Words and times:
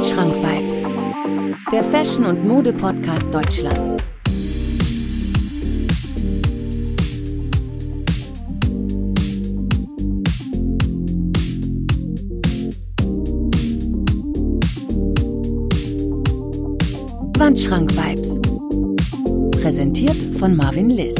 Wandschrank 0.00 0.34
Vibes, 0.34 0.82
der 1.70 1.84
Fashion- 1.84 2.24
und 2.24 2.48
Mode-Podcast 2.48 3.34
Deutschlands. 3.34 3.98
Wandschrank 17.36 17.92
Vibes. 17.94 18.40
Präsentiert 19.60 20.16
von 20.38 20.56
Marvin 20.56 20.88
Liss. 20.88 21.16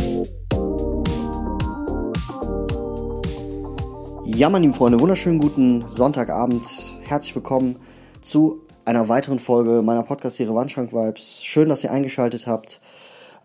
Ja, 4.24 4.48
meine 4.48 4.62
lieben 4.62 4.74
Freunde, 4.74 4.98
wunderschönen 4.98 5.38
guten 5.38 5.84
Sonntagabend. 5.86 6.64
Herzlich 7.02 7.34
willkommen 7.34 7.76
zu 8.22 8.62
einer 8.90 9.08
weiteren 9.08 9.38
Folge 9.38 9.82
meiner 9.82 10.02
Podcast-Serie 10.02 10.52
Wandschrank 10.52 10.92
Vibes. 10.92 11.44
Schön, 11.44 11.68
dass 11.68 11.84
ihr 11.84 11.92
eingeschaltet 11.92 12.48
habt. 12.48 12.80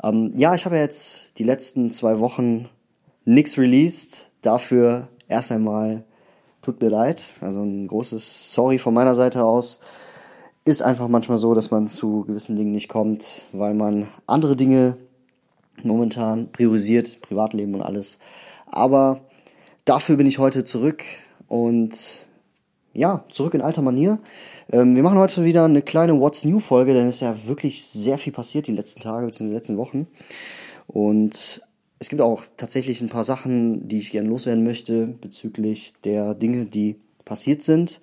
Ähm, 0.02 0.34
ja, 0.36 0.56
ich 0.56 0.66
habe 0.66 0.76
jetzt 0.76 1.38
die 1.38 1.44
letzten 1.44 1.92
zwei 1.92 2.18
Wochen 2.18 2.68
nichts 3.26 3.56
released. 3.60 4.32
Dafür 4.42 5.08
erst 5.28 5.52
einmal 5.52 6.04
tut 6.64 6.82
mir 6.82 6.90
leid. 6.90 7.36
Also 7.42 7.62
ein 7.62 7.88
großes 7.88 8.54
Sorry 8.54 8.80
von 8.80 8.96
meiner 8.96 9.14
Seite 9.14 9.44
aus. 9.44 9.80
Ist 10.66 10.82
einfach 10.82 11.10
manchmal 11.10 11.38
so, 11.38 11.54
dass 11.54 11.70
man 11.70 11.88
zu 11.88 12.24
gewissen 12.24 12.56
Dingen 12.56 12.72
nicht 12.72 12.90
kommt, 12.90 13.46
weil 13.52 13.76
man 13.76 14.08
andere 14.26 14.56
Dinge 14.56 14.98
momentan 15.84 16.52
priorisiert, 16.54 17.22
Privatleben 17.22 17.76
und 17.76 17.84
alles. 17.84 18.18
Aber 18.66 19.22
dafür 19.86 20.16
bin 20.16 20.26
ich 20.26 20.40
heute 20.40 20.64
zurück 20.64 21.04
und 21.48 22.28
ja, 22.94 23.26
zurück 23.30 23.54
in 23.54 23.62
alter 23.62 23.84
Manier. 23.84 24.20
Ähm, 24.72 24.96
wir 24.96 25.04
machen 25.04 25.20
heute 25.20 25.44
wieder 25.44 25.66
eine 25.66 25.82
kleine 25.82 26.20
What's 26.20 26.44
New 26.44 26.60
Folge, 26.60 26.94
denn 26.94 27.08
es 27.08 27.16
ist 27.16 27.22
ja 27.22 27.48
wirklich 27.48 27.86
sehr 27.86 28.18
viel 28.18 28.34
passiert 28.34 28.68
die 28.68 28.72
letzten 28.72 29.02
Tage 29.02 29.28
bzw. 29.28 29.54
letzten 29.54 29.78
Wochen. 29.78 30.08
Und 30.88 31.62
es 32.00 32.10
gibt 32.10 32.22
auch 32.22 32.44
tatsächlich 32.58 33.02
ein 33.02 33.10
paar 33.10 33.24
Sachen, 33.24 33.88
die 33.88 34.00
ich 34.00 34.12
gerne 34.12 34.28
loswerden 34.28 34.64
möchte 34.64 35.08
bezüglich 35.08 35.94
der 36.04 36.34
Dinge, 36.34 36.66
die 36.66 36.98
passiert 37.26 37.62
sind. 37.62 38.02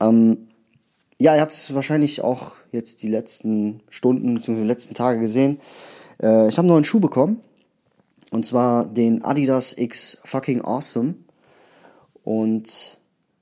Ähm, 0.00 0.48
ja, 1.18 1.34
ihr 1.34 1.40
habt 1.40 1.52
es 1.52 1.74
wahrscheinlich 1.74 2.22
auch 2.22 2.52
jetzt 2.72 3.02
die 3.02 3.08
letzten 3.08 3.82
Stunden 3.88 4.34
bzw. 4.34 4.64
letzten 4.64 4.94
Tage 4.94 5.20
gesehen. 5.20 5.60
Äh, 6.22 6.48
ich 6.48 6.56
habe 6.56 6.66
einen 6.66 6.68
neuen 6.68 6.84
Schuh 6.84 7.00
bekommen. 7.00 7.40
Und 8.32 8.46
zwar 8.46 8.84
den 8.84 9.24
Adidas 9.24 9.76
X 9.76 10.18
Fucking 10.24 10.62
Awesome. 10.62 11.14
Und 12.22 12.99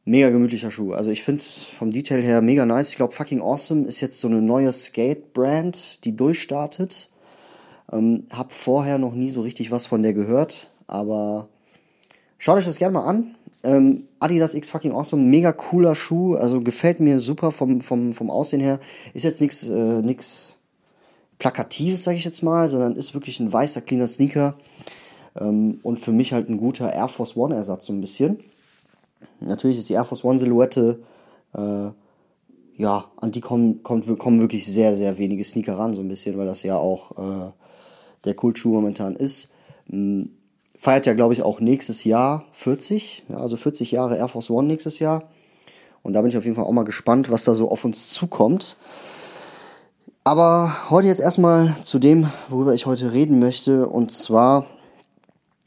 mega 0.08 0.30
gemütlicher 0.30 0.70
Schuh. 0.70 0.92
Also 0.92 1.10
ich 1.10 1.22
finde 1.22 1.42
vom 1.42 1.90
Detail 1.90 2.22
her 2.22 2.40
mega 2.40 2.64
nice. 2.64 2.90
Ich 2.90 2.96
glaube, 2.96 3.12
Fucking 3.12 3.40
Awesome 3.40 3.86
ist 3.86 4.00
jetzt 4.00 4.20
so 4.20 4.28
eine 4.28 4.40
neue 4.40 4.72
Skate-Brand, 4.72 6.04
die 6.04 6.16
durchstartet. 6.16 7.10
Ähm, 7.92 8.24
hab 8.30 8.52
vorher 8.52 8.98
noch 8.98 9.14
nie 9.14 9.30
so 9.30 9.42
richtig 9.42 9.70
was 9.70 9.86
von 9.86 10.02
der 10.02 10.14
gehört, 10.14 10.70
aber 10.86 11.48
schaut 12.38 12.58
euch 12.58 12.64
das 12.64 12.78
gerne 12.78 12.94
mal 12.94 13.06
an. 13.06 13.34
Ähm, 13.64 14.04
Adidas 14.20 14.54
X 14.54 14.70
Fucking 14.70 14.92
Awesome, 14.92 15.22
mega 15.22 15.52
cooler 15.52 15.94
Schuh, 15.94 16.34
also 16.36 16.60
gefällt 16.60 17.00
mir 17.00 17.18
super 17.18 17.50
vom, 17.50 17.80
vom, 17.80 18.12
vom 18.14 18.30
Aussehen 18.30 18.60
her. 18.60 18.80
Ist 19.14 19.24
jetzt 19.24 19.40
nichts 19.40 19.68
äh, 19.68 20.02
nix 20.02 20.56
Plakatives, 21.38 22.04
sage 22.04 22.16
ich 22.16 22.24
jetzt 22.24 22.42
mal, 22.42 22.68
sondern 22.68 22.96
ist 22.96 23.14
wirklich 23.14 23.40
ein 23.40 23.52
weißer, 23.52 23.80
cleaner 23.80 24.08
Sneaker. 24.08 24.56
Ähm, 25.38 25.80
und 25.82 25.98
für 25.98 26.12
mich 26.12 26.32
halt 26.32 26.48
ein 26.48 26.58
guter 26.58 26.92
Air 26.92 27.08
Force 27.08 27.36
One 27.36 27.54
Ersatz 27.54 27.86
so 27.86 27.92
ein 27.92 28.00
bisschen. 28.00 28.38
Natürlich 29.40 29.78
ist 29.78 29.88
die 29.88 29.94
Air 29.94 30.04
Force 30.04 30.24
One 30.24 30.38
Silhouette, 30.38 31.00
äh, 31.54 31.90
ja, 32.76 33.04
an 33.16 33.32
die 33.32 33.40
kommen, 33.40 33.82
kommt, 33.82 34.18
kommen 34.18 34.40
wirklich 34.40 34.66
sehr, 34.66 34.94
sehr 34.94 35.18
wenige 35.18 35.44
Sneaker 35.44 35.78
ran, 35.78 35.94
so 35.94 36.00
ein 36.00 36.08
bisschen, 36.08 36.38
weil 36.38 36.46
das 36.46 36.62
ja 36.62 36.76
auch 36.76 37.18
äh, 37.18 37.52
der 38.24 38.34
Kultschuh 38.34 38.70
momentan 38.70 39.16
ist. 39.16 39.50
Ähm, 39.90 40.30
feiert 40.78 41.06
ja, 41.06 41.14
glaube 41.14 41.34
ich, 41.34 41.42
auch 41.42 41.60
nächstes 41.60 42.04
Jahr 42.04 42.44
40, 42.52 43.24
ja, 43.28 43.38
also 43.38 43.56
40 43.56 43.90
Jahre 43.90 44.16
Air 44.16 44.28
Force 44.28 44.50
One 44.50 44.68
nächstes 44.68 45.00
Jahr. 45.00 45.24
Und 46.02 46.14
da 46.14 46.22
bin 46.22 46.30
ich 46.30 46.36
auf 46.36 46.44
jeden 46.44 46.54
Fall 46.54 46.64
auch 46.64 46.72
mal 46.72 46.84
gespannt, 46.84 47.30
was 47.30 47.44
da 47.44 47.54
so 47.54 47.70
auf 47.70 47.84
uns 47.84 48.10
zukommt. 48.10 48.76
Aber 50.22 50.90
heute 50.90 51.08
jetzt 51.08 51.20
erstmal 51.20 51.74
zu 51.82 51.98
dem, 51.98 52.30
worüber 52.48 52.74
ich 52.74 52.86
heute 52.86 53.12
reden 53.12 53.38
möchte. 53.38 53.88
Und 53.88 54.12
zwar 54.12 54.66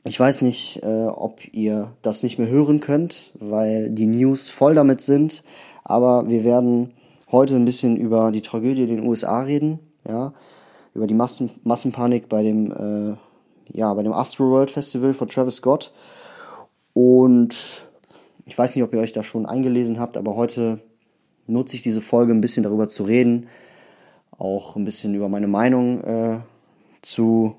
ich 0.03 0.19
weiß 0.19 0.41
nicht, 0.41 0.81
äh, 0.84 1.06
ob 1.06 1.41
ihr 1.53 1.94
das 2.01 2.23
nicht 2.23 2.39
mehr 2.39 2.47
hören 2.47 2.79
könnt, 2.79 3.31
weil 3.39 3.89
die 3.89 4.07
News 4.07 4.50
voll 4.50 4.73
damit 4.73 5.01
sind. 5.01 5.44
Aber 5.84 6.28
wir 6.28 6.44
werden 6.44 6.94
heute 7.31 7.56
ein 7.56 7.66
bisschen 7.66 7.97
über 7.97 8.31
die 8.31 8.41
Tragödie 8.41 8.84
in 8.84 8.97
den 8.97 9.07
USA 9.07 9.41
reden, 9.41 9.79
ja, 10.07 10.34
über 10.94 11.07
die 11.07 11.13
Massen 11.13 11.51
Massenpanik 11.63 12.29
bei 12.29 12.44
dem, 12.44 12.72
äh, 12.72 13.16
ja, 13.78 13.94
bei 13.94 14.03
dem 14.03 14.13
Astroworld 14.13 14.72
Festival 14.72 15.13
von 15.13 15.28
Travis 15.28 15.57
Scott. 15.57 15.94
Und 16.94 17.88
ich 18.45 18.57
weiß 18.57 18.75
nicht, 18.75 18.84
ob 18.84 18.94
ihr 18.94 19.00
euch 19.00 19.13
da 19.13 19.23
schon 19.23 19.45
eingelesen 19.45 20.00
habt, 20.00 20.17
aber 20.17 20.35
heute 20.35 20.81
nutze 21.47 21.75
ich 21.75 21.84
diese 21.84 22.01
Folge 22.01 22.34
ein 22.34 22.41
bisschen 22.41 22.63
darüber 22.63 22.88
zu 22.88 23.03
reden, 23.03 23.47
auch 24.38 24.75
ein 24.75 24.85
bisschen 24.85 25.13
über 25.13 25.29
meine 25.29 25.47
Meinung 25.47 26.01
äh, 26.03 26.40
zu 27.01 27.56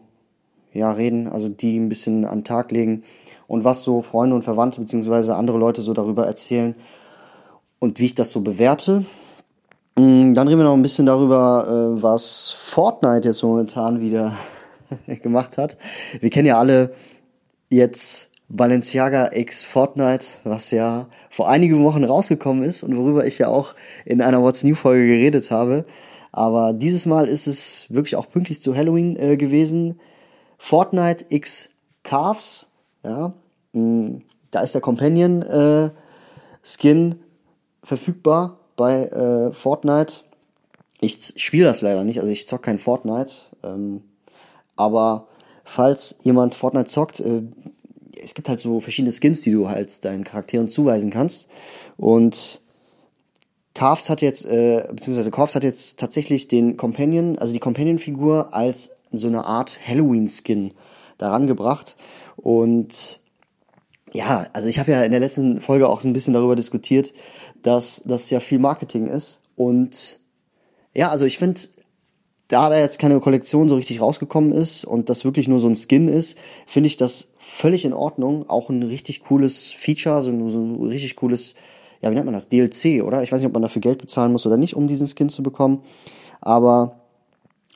ja, 0.72 0.93
reden, 0.93 1.28
also 1.28 1.49
die 1.49 1.78
ein 1.78 1.88
bisschen 1.88 2.25
an 2.25 2.38
den 2.38 2.44
Tag 2.44 2.71
legen 2.71 3.03
und 3.47 3.65
was 3.65 3.83
so 3.83 4.03
Freunde 4.03 4.34
und 4.34 4.43
Verwandte 4.43 4.81
beziehungsweise 4.81 5.37
andere 5.37 5.59
Leute 5.59 5.83
so 5.83 5.93
darüber 5.93 6.27
erzählen 6.27 6.75
und 7.78 7.99
wie 7.99 8.06
ich 8.06 8.15
das 8.15 8.31
so 8.31 8.41
bewerte. 8.41 9.05
Mm, 9.97 10.34
dann 10.34 10.49
reden 10.49 10.61
wir 10.61 10.65
noch 10.65 10.77
ein 10.77 10.82
bisschen 10.82 11.06
darüber, 11.06 11.66
äh, 11.97 12.03
was 12.03 12.55
Fortnite 12.56 13.28
jetzt 13.28 13.43
momentan 13.43 14.00
wieder 14.00 14.37
gemacht 15.22 15.59
hat. 15.59 15.77
Wir 16.21 16.31
kennen 16.31 16.47
ja 16.47 16.59
alle 16.59 16.94
jetzt 17.69 18.31
Balenciaga 18.49 19.31
X 19.32 19.65
Fortnite, 19.65 20.27
was 20.44 20.71
ja 20.71 21.09
vor 21.31 21.49
einigen 21.49 21.82
Wochen 21.84 22.05
rausgekommen 22.05 22.62
ist 22.65 22.82
und 22.82 22.97
worüber 22.97 23.27
ich 23.27 23.38
ja 23.38 23.49
auch 23.49 23.75
in 24.05 24.21
einer 24.21 24.43
What's 24.43 24.62
New 24.62 24.75
Folge 24.75 25.06
geredet 25.06 25.50
habe. 25.50 25.87
Aber 26.32 26.72
dieses 26.72 27.06
Mal 27.06 27.28
ist 27.28 27.47
es 27.47 27.87
wirklich 27.88 28.16
auch 28.16 28.28
pünktlich 28.31 28.62
zu 28.62 28.75
Halloween 28.75 29.16
äh, 29.16 29.37
gewesen. 29.37 30.00
Fortnite 30.62 31.27
X 31.28 31.71
Calves, 32.05 32.69
ja, 33.03 33.34
mm, 33.73 34.19
da 34.53 34.61
ist 34.61 34.77
der 34.77 34.81
Companion 34.81 35.43
äh, 35.43 35.91
Skin 36.62 37.17
verfügbar 37.83 38.61
bei 38.77 39.06
äh, 39.06 39.53
Fortnite. 39.53 40.21
Ich 41.00 41.33
spiele 41.34 41.65
das 41.65 41.83
leider 41.83 42.05
nicht, 42.05 42.21
also 42.21 42.31
ich 42.31 42.47
zock 42.47 42.62
kein 42.62 42.78
Fortnite. 42.78 43.33
Ähm, 43.65 44.05
aber 44.77 45.27
falls 45.65 46.15
jemand 46.23 46.55
Fortnite 46.55 46.89
zockt, 46.89 47.19
äh, 47.19 47.43
es 48.23 48.34
gibt 48.34 48.49
halt 48.49 48.61
so 48.61 48.79
verschiedene 48.79 49.12
Skins, 49.12 49.41
die 49.41 49.50
du 49.50 49.69
halt 49.69 50.05
deinen 50.05 50.23
Charakteren 50.23 50.71
zuweisen 50.71 51.11
kannst. 51.11 51.49
Und 51.97 52.61
Calves 53.75 54.09
hat 54.09 54.23
jetzt, 54.23 54.44
äh, 54.44 54.87
beziehungsweise 54.93 55.33
Calves 55.33 55.56
hat 55.56 55.65
jetzt 55.65 55.99
tatsächlich 55.99 56.47
den 56.47 56.77
Companion, 56.77 57.37
also 57.37 57.53
die 57.53 57.59
Companion-Figur 57.59 58.55
als 58.55 59.01
so 59.19 59.27
eine 59.27 59.47
Art 59.47 59.81
Halloween-Skin 59.87 60.73
daran 61.19 61.47
gebracht. 61.47 61.97
Und 62.37 63.21
ja, 64.12 64.47
also 64.53 64.69
ich 64.69 64.78
habe 64.78 64.93
ja 64.93 65.03
in 65.05 65.11
der 65.11 65.21
letzten 65.21 65.61
Folge 65.61 65.89
auch 65.89 66.05
ein 66.05 66.12
bisschen 66.12 66.34
darüber 66.34 66.56
diskutiert, 66.56 67.12
dass 67.62 68.03
das 68.05 68.28
ja 68.31 68.41
viel 68.41 68.59
Marketing 68.59 69.06
ist. 69.06 69.41
Und 69.56 70.21
ja, 70.93 71.11
also 71.11 71.25
ich 71.25 71.39
finde, 71.39 71.61
da 72.49 72.69
da 72.69 72.78
jetzt 72.78 72.99
keine 72.99 73.19
Kollektion 73.21 73.69
so 73.69 73.77
richtig 73.77 74.00
rausgekommen 74.00 74.53
ist 74.53 74.84
und 74.84 75.09
das 75.09 75.25
wirklich 75.25 75.49
nur 75.49 75.61
so 75.61 75.69
ein 75.69 75.77
Skin 75.77 76.09
ist, 76.09 76.37
finde 76.67 76.89
ich 76.89 76.99
das 76.99 77.29
völlig 77.39 77.87
in 77.87 77.94
Ordnung. 77.94 78.49
Auch 78.50 78.69
ein 78.69 78.83
richtig 78.83 79.23
cooles 79.23 79.73
Feature, 79.73 80.23
so 80.23 80.31
ein, 80.31 80.50
so 80.50 80.59
ein 80.59 80.87
richtig 80.87 81.17
cooles, 81.17 81.55
ja, 82.03 82.11
wie 82.11 82.15
nennt 82.15 82.26
man 82.26 82.35
das? 82.35 82.49
DLC, 82.49 83.03
oder? 83.03 83.23
Ich 83.23 83.32
weiß 83.32 83.41
nicht, 83.41 83.47
ob 83.47 83.55
man 83.55 83.62
dafür 83.62 83.81
Geld 83.81 83.99
bezahlen 83.99 84.32
muss 84.32 84.44
oder 84.44 84.58
nicht, 84.58 84.76
um 84.76 84.87
diesen 84.87 85.08
Skin 85.08 85.31
zu 85.31 85.43
bekommen. 85.43 85.82
Aber 86.43 87.01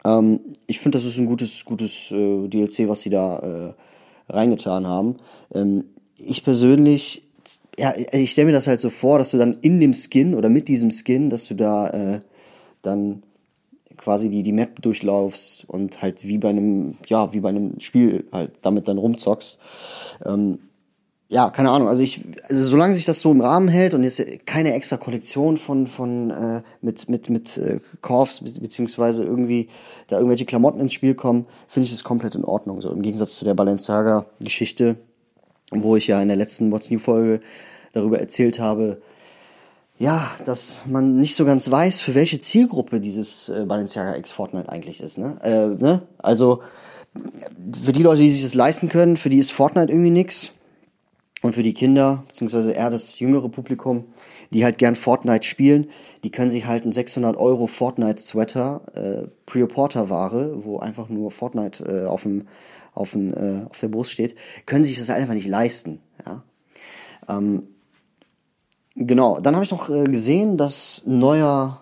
ähm, 0.06 0.40
ich 0.66 0.78
finde, 0.78 0.98
das 0.98 1.04
ist 1.04 1.18
ein 1.18 1.26
gutes, 1.26 1.64
gutes 1.64 2.12
äh, 2.12 2.48
DLC, 2.48 2.88
was 2.88 3.00
sie 3.00 3.10
da 3.10 3.38
äh, 3.38 4.32
reingetan 4.32 4.86
haben. 4.86 5.16
Ähm, 5.52 5.84
ich 6.16 6.44
persönlich, 6.44 7.24
ja, 7.78 7.94
ich 7.96 8.30
stelle 8.32 8.46
mir 8.46 8.52
das 8.52 8.66
halt 8.66 8.80
so 8.80 8.90
vor, 8.90 9.18
dass 9.18 9.32
du 9.32 9.38
dann 9.38 9.58
in 9.60 9.80
dem 9.80 9.94
Skin 9.94 10.34
oder 10.34 10.48
mit 10.48 10.68
diesem 10.68 10.90
Skin, 10.90 11.30
dass 11.30 11.48
du 11.48 11.54
da 11.54 11.90
äh, 11.90 12.20
dann 12.82 13.22
quasi 13.96 14.30
die, 14.30 14.42
die 14.42 14.52
Map 14.52 14.80
durchlaufst 14.82 15.64
und 15.68 16.02
halt 16.02 16.24
wie 16.24 16.38
bei 16.38 16.50
einem, 16.50 16.96
ja, 17.06 17.32
wie 17.32 17.40
bei 17.40 17.48
einem 17.48 17.80
Spiel 17.80 18.26
halt 18.30 18.52
damit 18.62 18.88
dann 18.88 18.98
rumzockst. 18.98 19.58
Ähm, 20.24 20.58
ja, 21.28 21.50
keine 21.50 21.70
Ahnung. 21.70 21.88
Also 21.88 22.02
ich, 22.02 22.24
also 22.48 22.62
solange 22.62 22.94
sich 22.94 23.04
das 23.04 23.20
so 23.20 23.32
im 23.32 23.40
Rahmen 23.40 23.68
hält 23.68 23.94
und 23.94 24.04
jetzt 24.04 24.22
keine 24.46 24.74
extra 24.74 24.96
Kollektion 24.96 25.58
von 25.58 25.88
von 25.88 26.30
äh, 26.30 26.62
mit 26.82 27.08
mit 27.08 27.30
mit 27.30 27.56
äh, 27.56 27.80
Korfs 28.00 28.40
beziehungsweise 28.40 29.24
irgendwie 29.24 29.68
da 30.06 30.16
irgendwelche 30.16 30.44
Klamotten 30.44 30.80
ins 30.80 30.92
Spiel 30.92 31.14
kommen, 31.14 31.46
finde 31.66 31.86
ich 31.86 31.92
das 31.92 32.04
komplett 32.04 32.36
in 32.36 32.44
Ordnung. 32.44 32.80
So 32.80 32.90
im 32.90 33.02
Gegensatz 33.02 33.34
zu 33.34 33.44
der 33.44 33.54
Balenciaga-Geschichte, 33.54 34.96
wo 35.72 35.96
ich 35.96 36.06
ja 36.06 36.22
in 36.22 36.28
der 36.28 36.36
letzten 36.36 36.70
What's 36.70 36.90
New 36.90 37.00
Folge 37.00 37.40
darüber 37.92 38.20
erzählt 38.20 38.60
habe, 38.60 39.02
ja, 39.98 40.30
dass 40.44 40.82
man 40.86 41.16
nicht 41.16 41.34
so 41.34 41.44
ganz 41.44 41.70
weiß, 41.70 42.02
für 42.02 42.14
welche 42.14 42.38
Zielgruppe 42.38 43.00
dieses 43.00 43.48
äh, 43.48 43.64
Balenciaga 43.66 44.16
X 44.16 44.30
Fortnite 44.30 44.68
eigentlich 44.68 45.00
ist. 45.00 45.18
Ne? 45.18 45.38
Äh, 45.42 45.82
ne? 45.82 46.02
Also 46.18 46.62
für 47.82 47.92
die 47.92 48.02
Leute, 48.02 48.20
die 48.20 48.30
sich 48.30 48.42
das 48.42 48.54
leisten 48.54 48.88
können, 48.88 49.16
für 49.16 49.30
die 49.30 49.38
ist 49.38 49.52
Fortnite 49.52 49.90
irgendwie 49.90 50.10
nix. 50.10 50.52
Und 51.46 51.52
für 51.52 51.62
die 51.62 51.74
Kinder, 51.74 52.24
beziehungsweise 52.26 52.72
eher 52.72 52.90
das 52.90 53.20
jüngere 53.20 53.48
Publikum, 53.48 54.06
die 54.52 54.64
halt 54.64 54.78
gern 54.78 54.96
Fortnite 54.96 55.46
spielen, 55.46 55.88
die 56.24 56.32
können 56.32 56.50
sich 56.50 56.66
halt 56.66 56.82
einen 56.82 56.90
600 56.90 57.36
Euro 57.36 57.68
Fortnite-Sweater, 57.68 58.80
äh, 58.94 59.28
Pre-Reporter-Ware, 59.46 60.64
wo 60.64 60.80
einfach 60.80 61.08
nur 61.08 61.30
Fortnite 61.30 61.84
äh, 61.84 62.06
auf, 62.06 62.24
dem, 62.24 62.48
auf, 62.94 63.12
dem, 63.12 63.32
äh, 63.32 63.64
auf 63.70 63.78
der 63.78 63.86
Brust 63.86 64.10
steht, 64.10 64.34
können 64.66 64.82
sich 64.82 64.98
das 64.98 65.08
halt 65.08 65.20
einfach 65.20 65.34
nicht 65.34 65.46
leisten. 65.46 66.00
Ja? 66.26 66.42
Ähm, 67.28 67.68
genau, 68.96 69.38
dann 69.38 69.54
habe 69.54 69.64
ich 69.64 69.70
noch 69.70 69.88
äh, 69.88 70.02
gesehen, 70.02 70.56
dass 70.56 71.04
ein 71.06 71.20
neuer 71.20 71.80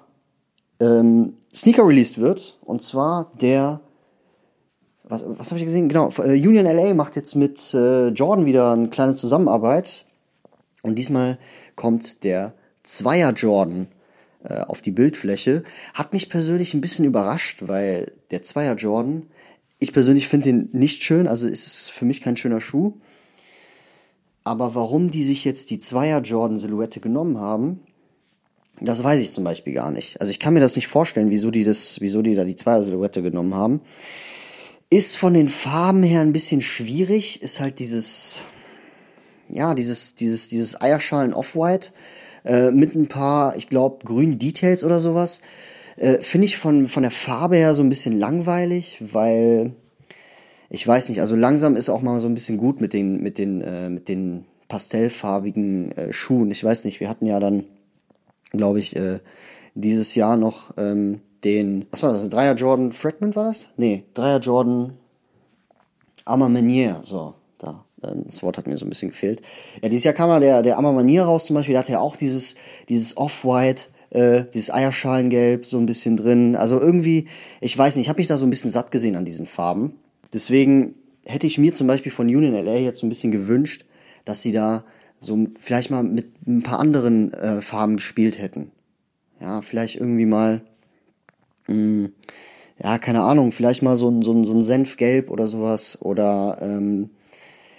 ähm, 0.78 1.38
Sneaker 1.54 1.86
released 1.86 2.20
wird, 2.20 2.58
und 2.60 2.82
zwar 2.82 3.32
der 3.40 3.80
was, 5.04 5.24
was 5.26 5.50
habe 5.50 5.60
ich 5.60 5.66
gesehen? 5.66 5.88
Genau, 5.88 6.10
äh, 6.18 6.32
Union 6.32 6.64
LA 6.64 6.94
macht 6.94 7.16
jetzt 7.16 7.34
mit 7.34 7.74
äh, 7.74 8.08
Jordan 8.08 8.46
wieder 8.46 8.72
eine 8.72 8.88
kleine 8.88 9.14
Zusammenarbeit. 9.14 10.06
Und 10.82 10.98
diesmal 10.98 11.38
kommt 11.76 12.24
der 12.24 12.54
Zweier 12.82 13.32
Jordan 13.32 13.88
äh, 14.44 14.60
auf 14.60 14.80
die 14.80 14.90
Bildfläche. 14.90 15.62
Hat 15.94 16.12
mich 16.12 16.28
persönlich 16.28 16.74
ein 16.74 16.80
bisschen 16.80 17.04
überrascht, 17.04 17.62
weil 17.66 18.12
der 18.30 18.42
Zweier 18.42 18.74
Jordan, 18.76 19.26
ich 19.78 19.92
persönlich 19.92 20.28
finde 20.28 20.46
den 20.46 20.68
nicht 20.72 21.02
schön, 21.02 21.26
also 21.26 21.46
ist 21.46 21.66
es 21.66 21.88
für 21.88 22.04
mich 22.04 22.20
kein 22.20 22.36
schöner 22.36 22.60
Schuh. 22.60 22.94
Aber 24.42 24.74
warum 24.74 25.10
die 25.10 25.22
sich 25.22 25.44
jetzt 25.44 25.70
die 25.70 25.78
Zweier 25.78 26.20
Jordan 26.20 26.58
Silhouette 26.58 27.00
genommen 27.00 27.38
haben, 27.38 27.80
das 28.80 29.02
weiß 29.02 29.20
ich 29.20 29.30
zum 29.30 29.44
Beispiel 29.44 29.72
gar 29.72 29.90
nicht. 29.90 30.20
Also 30.20 30.30
ich 30.30 30.40
kann 30.40 30.52
mir 30.52 30.60
das 30.60 30.76
nicht 30.76 30.88
vorstellen, 30.88 31.30
wieso 31.30 31.50
die 31.50 31.64
das, 31.64 32.00
wieso 32.00 32.22
die 32.22 32.34
da 32.34 32.44
die 32.44 32.56
Zweier 32.56 32.82
Silhouette 32.82 33.22
genommen 33.22 33.54
haben. 33.54 33.80
Ist 34.94 35.16
von 35.16 35.34
den 35.34 35.48
Farben 35.48 36.04
her 36.04 36.20
ein 36.20 36.32
bisschen 36.32 36.60
schwierig, 36.60 37.42
ist 37.42 37.58
halt 37.58 37.80
dieses, 37.80 38.44
ja, 39.48 39.74
dieses, 39.74 40.14
dieses, 40.14 40.46
dieses 40.46 40.80
Eierschalen 40.80 41.34
Off-White 41.34 41.90
äh, 42.44 42.70
mit 42.70 42.94
ein 42.94 43.08
paar, 43.08 43.56
ich 43.56 43.68
glaube, 43.68 44.06
grünen 44.06 44.38
Details 44.38 44.84
oder 44.84 45.00
sowas. 45.00 45.40
Äh, 45.96 46.18
Finde 46.18 46.44
ich 46.44 46.58
von, 46.58 46.86
von 46.86 47.02
der 47.02 47.10
Farbe 47.10 47.56
her 47.56 47.74
so 47.74 47.82
ein 47.82 47.88
bisschen 47.88 48.20
langweilig, 48.20 48.98
weil 49.00 49.72
ich 50.70 50.86
weiß 50.86 51.08
nicht, 51.08 51.18
also 51.18 51.34
langsam 51.34 51.74
ist 51.74 51.88
auch 51.88 52.00
mal 52.00 52.20
so 52.20 52.28
ein 52.28 52.34
bisschen 52.34 52.56
gut 52.56 52.80
mit 52.80 52.92
den, 52.92 53.20
mit 53.20 53.38
den, 53.38 53.62
äh, 53.62 53.88
mit 53.88 54.08
den 54.08 54.44
pastellfarbigen 54.68 55.90
äh, 55.90 56.12
Schuhen. 56.12 56.52
Ich 56.52 56.62
weiß 56.62 56.84
nicht, 56.84 57.00
wir 57.00 57.08
hatten 57.08 57.26
ja 57.26 57.40
dann, 57.40 57.64
glaube 58.52 58.78
ich, 58.78 58.94
äh, 58.94 59.18
dieses 59.74 60.14
Jahr 60.14 60.36
noch 60.36 60.72
ähm, 60.76 61.20
den, 61.44 61.86
was 61.90 62.02
war 62.02 62.12
das, 62.12 62.28
Dreier 62.28 62.54
Jordan 62.54 62.92
Fragment 62.92 63.36
war 63.36 63.44
das? 63.44 63.68
Nee, 63.76 64.04
Dreier 64.14 64.40
Jordan 64.40 64.94
Amamanier, 66.24 67.02
so, 67.04 67.34
da. 67.58 67.84
Ähm, 68.02 68.24
das 68.26 68.42
Wort 68.42 68.58
hat 68.58 68.66
mir 68.66 68.76
so 68.76 68.86
ein 68.86 68.88
bisschen 68.88 69.10
gefehlt. 69.10 69.42
Ja, 69.82 69.88
dieses 69.88 70.04
Jahr 70.04 70.14
kam 70.14 70.30
ja 70.30 70.40
der, 70.40 70.62
der 70.62 70.78
Amamanier 70.78 71.24
raus 71.24 71.46
zum 71.46 71.54
Beispiel, 71.54 71.74
da 71.74 71.80
hat 71.80 71.88
ja 71.88 72.00
auch 72.00 72.16
dieses, 72.16 72.54
dieses 72.88 73.16
Off-White, 73.16 73.88
äh, 74.10 74.44
dieses 74.54 74.72
Eierschalengelb 74.72 75.66
so 75.66 75.78
ein 75.78 75.86
bisschen 75.86 76.16
drin. 76.16 76.56
Also 76.56 76.80
irgendwie, 76.80 77.28
ich 77.60 77.76
weiß 77.76 77.96
nicht, 77.96 78.06
ich 78.06 78.08
habe 78.08 78.18
mich 78.18 78.28
da 78.28 78.38
so 78.38 78.46
ein 78.46 78.50
bisschen 78.50 78.70
satt 78.70 78.90
gesehen 78.90 79.16
an 79.16 79.24
diesen 79.24 79.46
Farben. 79.46 79.98
Deswegen 80.32 80.94
hätte 81.24 81.46
ich 81.46 81.58
mir 81.58 81.72
zum 81.72 81.86
Beispiel 81.86 82.12
von 82.12 82.26
Union 82.26 82.52
LA 82.54 82.76
jetzt 82.76 82.98
so 82.98 83.06
ein 83.06 83.08
bisschen 83.08 83.32
gewünscht, 83.32 83.84
dass 84.24 84.42
sie 84.42 84.52
da 84.52 84.84
so 85.20 85.46
vielleicht 85.58 85.90
mal 85.90 86.02
mit 86.02 86.46
ein 86.46 86.62
paar 86.62 86.80
anderen 86.80 87.32
äh, 87.34 87.60
Farben 87.62 87.96
gespielt 87.96 88.38
hätten. 88.38 88.70
Ja, 89.40 89.62
vielleicht 89.62 89.96
irgendwie 89.96 90.26
mal 90.26 90.62
mh, 91.68 91.74
mm, 91.76 92.12
ja, 92.82 92.98
keine 92.98 93.22
Ahnung, 93.22 93.52
vielleicht 93.52 93.82
mal 93.82 93.96
so 93.96 94.10
ein, 94.10 94.22
so 94.22 94.32
ein, 94.32 94.44
so 94.44 94.52
ein 94.52 94.62
Senfgelb 94.62 95.30
oder 95.30 95.46
sowas. 95.46 95.98
Oder 96.00 96.58
ähm, 96.60 97.10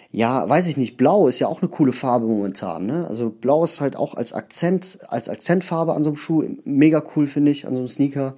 ja, 0.09 0.47
weiß 0.47 0.67
ich 0.67 0.77
nicht, 0.77 0.95
Blau 0.95 1.27
ist 1.27 1.39
ja 1.39 1.47
auch 1.47 1.61
eine 1.61 1.69
coole 1.69 1.91
Farbe 1.91 2.25
momentan, 2.27 2.85
ne? 2.85 3.05
Also 3.07 3.29
Blau 3.29 3.65
ist 3.65 3.81
halt 3.81 3.97
auch 3.97 4.15
als 4.15 4.31
Akzent, 4.31 4.99
als 5.09 5.27
Akzentfarbe 5.27 5.93
an 5.93 6.03
so 6.03 6.11
einem 6.11 6.17
Schuh 6.17 6.45
mega 6.63 7.03
cool, 7.15 7.27
finde 7.27 7.51
ich, 7.51 7.67
an 7.67 7.73
so 7.73 7.79
einem 7.79 7.89
Sneaker. 7.89 8.35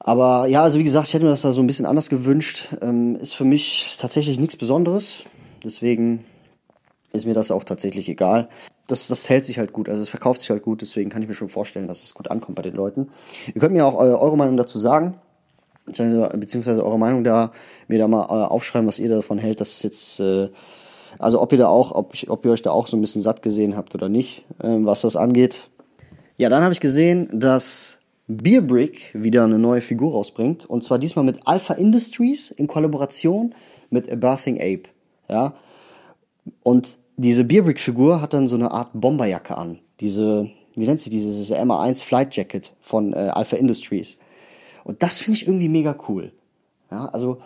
Aber 0.00 0.46
ja, 0.48 0.64
also 0.64 0.80
wie 0.80 0.84
gesagt, 0.84 1.06
ich 1.06 1.14
hätte 1.14 1.24
mir 1.24 1.30
das 1.30 1.42
da 1.42 1.52
so 1.52 1.60
ein 1.60 1.68
bisschen 1.68 1.86
anders 1.86 2.10
gewünscht. 2.10 2.74
Ähm, 2.82 3.14
ist 3.14 3.34
für 3.34 3.44
mich 3.44 3.96
tatsächlich 4.00 4.40
nichts 4.40 4.56
Besonderes. 4.56 5.22
Deswegen 5.62 6.24
ist 7.12 7.26
mir 7.26 7.34
das 7.34 7.50
auch 7.50 7.64
tatsächlich 7.64 8.08
egal 8.08 8.48
das, 8.86 9.08
das 9.08 9.28
hält 9.28 9.44
sich 9.44 9.58
halt 9.58 9.72
gut, 9.72 9.88
also 9.88 10.02
es 10.02 10.08
verkauft 10.08 10.40
sich 10.40 10.50
halt 10.50 10.62
gut, 10.62 10.82
deswegen 10.82 11.10
kann 11.10 11.22
ich 11.22 11.28
mir 11.28 11.34
schon 11.34 11.48
vorstellen, 11.48 11.88
dass 11.88 12.02
es 12.02 12.14
gut 12.14 12.30
ankommt 12.30 12.56
bei 12.56 12.62
den 12.62 12.74
Leuten. 12.74 13.08
Ihr 13.54 13.60
könnt 13.60 13.72
mir 13.72 13.86
auch 13.86 13.94
äh, 13.94 14.12
eure 14.12 14.36
Meinung 14.36 14.56
dazu 14.56 14.78
sagen, 14.78 15.16
beziehungsweise 15.86 16.84
eure 16.84 16.98
Meinung 16.98 17.24
da, 17.24 17.52
mir 17.88 17.98
da 17.98 18.08
mal 18.08 18.24
äh, 18.24 18.46
aufschreiben, 18.46 18.88
was 18.88 18.98
ihr 18.98 19.08
davon 19.08 19.38
hält, 19.38 19.60
dass 19.60 19.82
jetzt, 19.82 20.20
äh, 20.20 20.48
also 21.18 21.40
ob 21.40 21.52
ihr 21.52 21.58
da 21.58 21.68
auch, 21.68 21.92
ob, 21.92 22.14
ich, 22.14 22.28
ob 22.30 22.44
ihr 22.44 22.52
euch 22.52 22.62
da 22.62 22.70
auch 22.70 22.86
so 22.86 22.96
ein 22.96 23.00
bisschen 23.00 23.22
satt 23.22 23.42
gesehen 23.42 23.76
habt 23.76 23.94
oder 23.94 24.08
nicht, 24.08 24.44
äh, 24.62 24.76
was 24.80 25.02
das 25.02 25.16
angeht. 25.16 25.70
Ja, 26.36 26.48
dann 26.48 26.62
habe 26.62 26.72
ich 26.72 26.80
gesehen, 26.80 27.28
dass 27.32 27.98
Beerbrick 28.26 29.10
wieder 29.14 29.44
eine 29.44 29.58
neue 29.58 29.80
Figur 29.80 30.12
rausbringt, 30.12 30.66
und 30.66 30.82
zwar 30.82 30.98
diesmal 30.98 31.24
mit 31.24 31.40
Alpha 31.46 31.74
Industries 31.74 32.50
in 32.50 32.66
Kollaboration 32.66 33.54
mit 33.90 34.10
A 34.10 34.16
Birthing 34.16 34.56
Ape, 34.60 34.90
ja, 35.28 35.54
und 36.62 36.98
diese 37.16 37.44
Beerbrick-Figur 37.44 38.20
hat 38.20 38.32
dann 38.32 38.48
so 38.48 38.56
eine 38.56 38.72
Art 38.72 38.90
Bomberjacke 38.94 39.56
an. 39.56 39.78
Diese, 40.00 40.50
wie 40.74 40.86
nennt 40.86 41.00
sie 41.00 41.10
dieses 41.10 41.52
MA1 41.52 42.04
Flight 42.04 42.34
Jacket 42.34 42.74
von 42.80 43.12
äh, 43.12 43.30
Alpha 43.32 43.56
Industries. 43.56 44.18
Und 44.84 45.02
das 45.02 45.20
finde 45.20 45.38
ich 45.38 45.46
irgendwie 45.46 45.68
mega 45.68 45.96
cool. 46.08 46.32
Ja, 46.90 47.06
also 47.06 47.38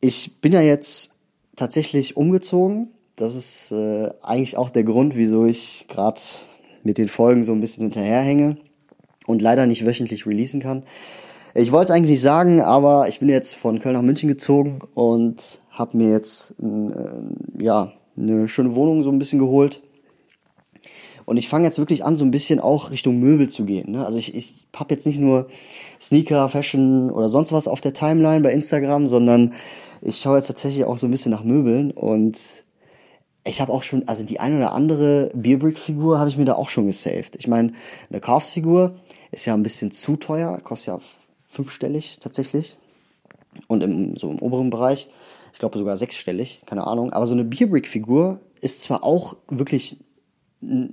ich 0.00 0.40
bin 0.40 0.52
ja 0.52 0.60
jetzt 0.60 1.12
tatsächlich 1.56 2.16
umgezogen. 2.16 2.88
Das 3.16 3.34
ist 3.34 3.72
äh, 3.72 4.10
eigentlich 4.22 4.56
auch 4.56 4.70
der 4.70 4.84
Grund, 4.84 5.16
wieso 5.16 5.44
ich 5.44 5.86
gerade 5.88 6.20
mit 6.82 6.98
den 6.98 7.08
Folgen 7.08 7.44
so 7.44 7.52
ein 7.52 7.60
bisschen 7.60 7.84
hinterherhänge 7.84 8.56
und 9.26 9.42
leider 9.42 9.66
nicht 9.66 9.86
wöchentlich 9.86 10.26
releasen 10.26 10.60
kann. 10.60 10.84
Ich 11.54 11.70
wollte 11.70 11.92
es 11.92 11.96
eigentlich 11.96 12.20
sagen, 12.20 12.60
aber 12.60 13.08
ich 13.08 13.20
bin 13.20 13.28
jetzt 13.28 13.54
von 13.54 13.78
Köln 13.78 13.94
nach 13.94 14.02
München 14.02 14.28
gezogen 14.28 14.80
und 14.94 15.60
habe 15.70 15.96
mir 15.98 16.10
jetzt 16.10 16.54
äh, 16.60 17.62
ja 17.62 17.92
eine 18.16 18.48
schöne 18.48 18.74
Wohnung 18.74 19.02
so 19.02 19.10
ein 19.10 19.18
bisschen 19.18 19.38
geholt. 19.38 19.80
Und 21.24 21.36
ich 21.36 21.48
fange 21.48 21.66
jetzt 21.66 21.78
wirklich 21.78 22.04
an, 22.04 22.16
so 22.16 22.24
ein 22.24 22.30
bisschen 22.30 22.60
auch 22.60 22.90
Richtung 22.90 23.20
Möbel 23.20 23.48
zu 23.48 23.64
gehen. 23.64 23.92
Ne? 23.92 24.04
Also 24.04 24.18
ich, 24.18 24.34
ich 24.34 24.66
habe 24.74 24.92
jetzt 24.92 25.06
nicht 25.06 25.20
nur 25.20 25.46
Sneaker, 26.00 26.48
Fashion 26.48 27.10
oder 27.10 27.28
sonst 27.28 27.52
was 27.52 27.68
auf 27.68 27.80
der 27.80 27.94
Timeline 27.94 28.42
bei 28.42 28.52
Instagram, 28.52 29.06
sondern 29.06 29.54
ich 30.00 30.18
schaue 30.18 30.36
jetzt 30.36 30.48
tatsächlich 30.48 30.84
auch 30.84 30.96
so 30.96 31.06
ein 31.06 31.10
bisschen 31.12 31.30
nach 31.30 31.44
Möbeln 31.44 31.92
und 31.92 32.36
ich 33.44 33.60
habe 33.60 33.72
auch 33.72 33.82
schon, 33.82 34.06
also 34.08 34.24
die 34.24 34.40
eine 34.40 34.56
oder 34.56 34.72
andere 34.72 35.30
Beerbrick-Figur 35.34 36.18
habe 36.18 36.30
ich 36.30 36.36
mir 36.36 36.44
da 36.44 36.54
auch 36.54 36.68
schon 36.68 36.86
gesaved. 36.86 37.36
Ich 37.36 37.48
meine, 37.48 37.72
eine 38.10 38.20
Kaufsfigur 38.20 38.94
ist 39.30 39.46
ja 39.46 39.54
ein 39.54 39.62
bisschen 39.62 39.90
zu 39.90 40.16
teuer, 40.16 40.58
kostet 40.62 40.88
ja 40.88 41.00
fünfstellig 41.46 42.18
tatsächlich. 42.20 42.76
Und 43.66 43.82
im, 43.82 44.16
so 44.16 44.30
im 44.30 44.38
oberen 44.38 44.70
Bereich 44.70 45.08
ich 45.52 45.58
glaube 45.58 45.78
sogar 45.78 45.96
sechsstellig, 45.96 46.62
keine 46.66 46.86
Ahnung. 46.86 47.12
Aber 47.12 47.26
so 47.26 47.34
eine 47.34 47.44
Beerbrick-Figur 47.44 48.40
ist 48.60 48.82
zwar 48.82 49.04
auch 49.04 49.36
wirklich 49.48 49.98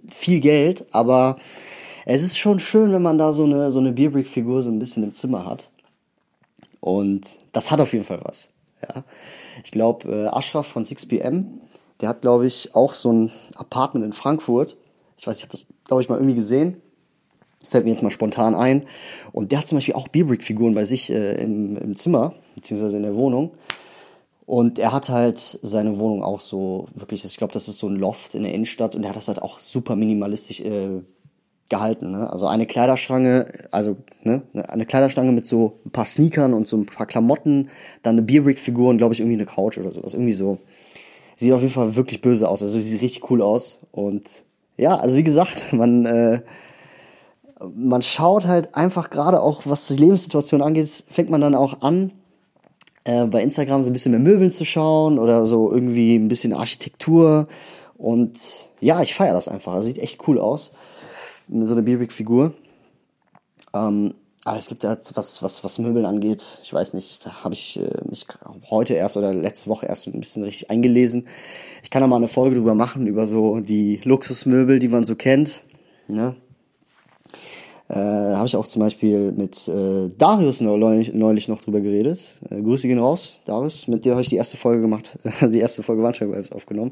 viel 0.07 0.39
Geld, 0.39 0.85
aber 0.91 1.37
es 2.05 2.23
ist 2.23 2.37
schon 2.37 2.59
schön, 2.59 2.91
wenn 2.91 3.03
man 3.03 3.17
da 3.17 3.31
so 3.33 3.43
eine, 3.43 3.71
so 3.71 3.79
eine 3.79 3.91
Beerbrick-Figur 3.91 4.61
so 4.61 4.69
ein 4.69 4.79
bisschen 4.79 5.03
im 5.03 5.13
Zimmer 5.13 5.45
hat. 5.45 5.69
Und 6.79 7.37
das 7.51 7.71
hat 7.71 7.81
auf 7.81 7.93
jeden 7.93 8.05
Fall 8.05 8.19
was. 8.23 8.49
Ja. 8.81 9.03
Ich 9.63 9.71
glaube, 9.71 10.09
äh, 10.09 10.27
Ashraf 10.27 10.67
von 10.67 10.85
6pm, 10.85 11.45
der 12.01 12.09
hat, 12.09 12.21
glaube 12.21 12.47
ich, 12.47 12.73
auch 12.75 12.93
so 12.93 13.11
ein 13.11 13.31
Apartment 13.55 14.05
in 14.05 14.13
Frankfurt. 14.13 14.77
Ich 15.17 15.27
weiß, 15.27 15.37
ich 15.37 15.43
habe 15.43 15.51
das, 15.51 15.65
glaube 15.85 16.01
ich, 16.01 16.09
mal 16.09 16.15
irgendwie 16.15 16.35
gesehen. 16.35 16.81
Fällt 17.67 17.85
mir 17.85 17.91
jetzt 17.91 18.01
mal 18.01 18.09
spontan 18.09 18.55
ein. 18.55 18.87
Und 19.31 19.51
der 19.51 19.59
hat 19.59 19.67
zum 19.67 19.77
Beispiel 19.77 19.93
auch 19.95 20.07
Beerbrick-Figuren 20.07 20.73
bei 20.73 20.85
sich 20.85 21.11
äh, 21.11 21.35
im, 21.43 21.75
im 21.77 21.95
Zimmer, 21.95 22.33
beziehungsweise 22.55 22.97
in 22.97 23.03
der 23.03 23.15
Wohnung. 23.15 23.51
Und 24.49 24.79
er 24.79 24.91
hat 24.93 25.09
halt 25.09 25.37
seine 25.37 25.99
Wohnung 25.99 26.23
auch 26.23 26.39
so 26.39 26.87
wirklich, 26.95 27.23
ich 27.23 27.37
glaube, 27.37 27.53
das 27.53 27.67
ist 27.67 27.77
so 27.77 27.87
ein 27.87 27.97
Loft 27.97 28.33
in 28.33 28.41
der 28.41 28.51
Innenstadt 28.51 28.95
und 28.95 29.03
er 29.03 29.09
hat 29.09 29.15
das 29.15 29.27
halt 29.27 29.43
auch 29.43 29.59
super 29.59 29.95
minimalistisch 29.95 30.61
äh, 30.61 31.03
gehalten. 31.69 32.09
Ne? 32.09 32.27
Also 32.27 32.47
eine 32.47 32.65
Kleiderstange, 32.65 33.45
also 33.69 33.97
ne, 34.23 34.41
eine 34.55 34.87
Kleiderstange 34.87 35.31
mit 35.33 35.45
so 35.45 35.77
ein 35.85 35.91
paar 35.91 36.05
Sneakern 36.05 36.55
und 36.55 36.67
so 36.67 36.77
ein 36.77 36.87
paar 36.87 37.05
Klamotten, 37.05 37.69
dann 38.01 38.15
eine 38.15 38.23
Beerbrick-Figur 38.23 38.89
und 38.89 38.97
glaube 38.97 39.13
ich 39.13 39.19
irgendwie 39.19 39.37
eine 39.37 39.45
Couch 39.45 39.77
oder 39.77 39.91
sowas. 39.91 40.13
Irgendwie 40.15 40.33
so. 40.33 40.57
Sieht 41.37 41.53
auf 41.53 41.61
jeden 41.61 41.71
Fall 41.71 41.95
wirklich 41.95 42.19
böse 42.19 42.49
aus. 42.49 42.63
Also 42.63 42.79
sieht 42.79 43.03
richtig 43.03 43.29
cool 43.29 43.43
aus. 43.43 43.81
Und 43.91 44.23
ja, 44.77 44.97
also 44.97 45.15
wie 45.15 45.23
gesagt, 45.23 45.73
man, 45.73 46.07
äh, 46.07 46.41
man 47.75 48.01
schaut 48.01 48.47
halt 48.47 48.73
einfach 48.73 49.11
gerade 49.11 49.43
auch, 49.43 49.61
was 49.65 49.85
die 49.85 49.95
Lebenssituation 49.95 50.63
angeht, 50.63 50.89
fängt 51.07 51.29
man 51.29 51.41
dann 51.41 51.53
auch 51.53 51.83
an, 51.83 52.13
äh, 53.03 53.25
bei 53.25 53.41
Instagram 53.41 53.83
so 53.83 53.89
ein 53.89 53.93
bisschen 53.93 54.11
mehr 54.11 54.19
Möbeln 54.19 54.51
zu 54.51 54.65
schauen 54.65 55.19
oder 55.19 55.45
so 55.45 55.71
irgendwie 55.71 56.15
ein 56.15 56.27
bisschen 56.27 56.53
Architektur. 56.53 57.47
Und 57.97 58.69
ja, 58.79 59.01
ich 59.01 59.13
feiere 59.13 59.33
das 59.33 59.47
einfach. 59.47 59.75
Das 59.75 59.85
sieht 59.85 59.97
echt 59.99 60.27
cool 60.27 60.39
aus. 60.39 60.71
so 61.49 61.73
eine 61.73 61.83
Bierbig-Figur. 61.83 62.53
Ähm, 63.73 64.13
aber 64.45 64.57
es 64.57 64.67
gibt 64.67 64.83
ja 64.83 64.97
was, 65.13 65.43
was, 65.43 65.63
was 65.63 65.79
Möbeln 65.79 66.05
angeht, 66.05 66.59
ich 66.63 66.73
weiß 66.73 66.93
nicht, 66.93 67.25
da 67.25 67.43
habe 67.43 67.53
ich 67.53 67.77
äh, 67.77 68.01
mich 68.09 68.25
heute 68.69 68.93
erst 68.93 69.17
oder 69.17 69.33
letzte 69.33 69.69
Woche 69.69 69.85
erst 69.85 70.07
ein 70.07 70.19
bisschen 70.19 70.43
richtig 70.43 70.69
eingelesen. 70.69 71.27
Ich 71.83 71.89
kann 71.89 72.01
da 72.01 72.07
mal 72.07 72.15
eine 72.15 72.29
Folge 72.29 72.55
drüber 72.55 72.73
machen, 72.73 73.05
über 73.05 73.27
so 73.27 73.59
die 73.59 73.99
Luxusmöbel, 74.03 74.79
die 74.79 74.87
man 74.87 75.03
so 75.03 75.15
kennt. 75.15 75.63
Ne? 76.07 76.35
Äh, 77.89 77.95
da 77.95 78.37
habe 78.37 78.47
ich 78.47 78.55
auch 78.55 78.67
zum 78.67 78.81
Beispiel 78.81 79.31
mit 79.31 79.67
äh, 79.67 80.09
Darius 80.15 80.61
neulich, 80.61 81.11
neulich 81.13 81.47
noch 81.47 81.61
drüber 81.61 81.81
geredet. 81.81 82.35
Äh, 82.49 82.61
Grüße 82.61 82.87
gehen 82.87 82.99
raus, 82.99 83.39
Darius. 83.45 83.87
Mit 83.87 84.05
dir 84.05 84.11
habe 84.11 84.21
ich 84.21 84.29
die 84.29 84.35
erste 84.35 84.57
Folge 84.57 84.81
gemacht, 84.81 85.17
die 85.41 85.59
erste 85.59 85.81
Folge 85.81 86.03
Wandscheibe 86.03 86.41
aufgenommen. 86.51 86.91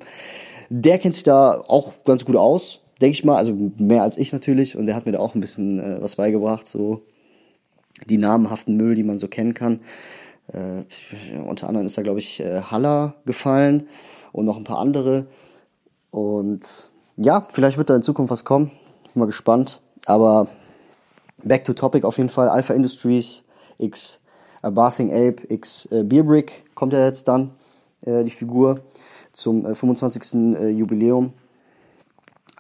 Der 0.70 0.98
kennt 0.98 1.14
sich 1.14 1.24
da 1.24 1.62
auch 1.68 2.04
ganz 2.04 2.26
gut 2.26 2.36
aus, 2.36 2.82
denke 3.00 3.14
ich 3.14 3.24
mal. 3.24 3.38
Also 3.38 3.56
mehr 3.78 4.02
als 4.02 4.18
ich 4.18 4.34
natürlich. 4.34 4.76
Und 4.76 4.88
der 4.88 4.96
hat 4.96 5.06
mir 5.06 5.12
da 5.12 5.20
auch 5.20 5.36
ein 5.36 5.42
bisschen 5.42 5.80
äh, 5.80 6.02
was 6.02 6.16
beigebracht, 6.16 6.68
so 6.68 7.04
die 8.10 8.18
namenhaften 8.18 8.76
Müll, 8.76 8.96
die 8.96 9.04
man 9.04 9.20
so 9.20 9.28
kennen 9.28 9.54
kann. 9.54 9.82
Äh, 10.52 10.84
unter 11.48 11.68
anderem 11.68 11.86
ist 11.86 11.98
da, 11.98 12.02
glaube 12.02 12.20
ich, 12.20 12.40
äh, 12.40 12.62
Haller 12.62 13.14
gefallen 13.26 13.88
und 14.32 14.46
noch 14.46 14.58
ein 14.58 14.64
paar 14.64 14.80
andere. 14.80 15.28
Und 16.10 16.90
ja, 17.18 17.42
vielleicht 17.42 17.78
wird 17.78 17.92
da 17.92 17.96
in 17.96 18.02
Zukunft 18.02 18.32
was 18.32 18.46
kommen. 18.46 18.72
Bin 19.14 19.20
mal 19.20 19.26
gespannt. 19.28 19.82
Aber 20.08 20.48
Back 21.44 21.64
to 21.66 21.74
Topic 21.74 22.06
auf 22.06 22.18
jeden 22.18 22.30
Fall. 22.30 22.50
Alpha 22.50 22.74
Industries 22.74 23.44
X 23.78 24.20
A 24.62 24.70
Bathing 24.70 25.12
Ape 25.12 25.44
X 25.50 25.88
äh, 25.92 26.04
Beerbrick 26.04 26.66
kommt 26.74 26.94
ja 26.94 27.06
jetzt 27.06 27.28
dann, 27.28 27.52
äh, 28.02 28.24
die 28.24 28.32
Figur, 28.32 28.82
zum 29.32 29.66
äh, 29.66 29.76
25. 29.76 30.34
Äh, 30.60 30.70
Jubiläum. 30.70 31.34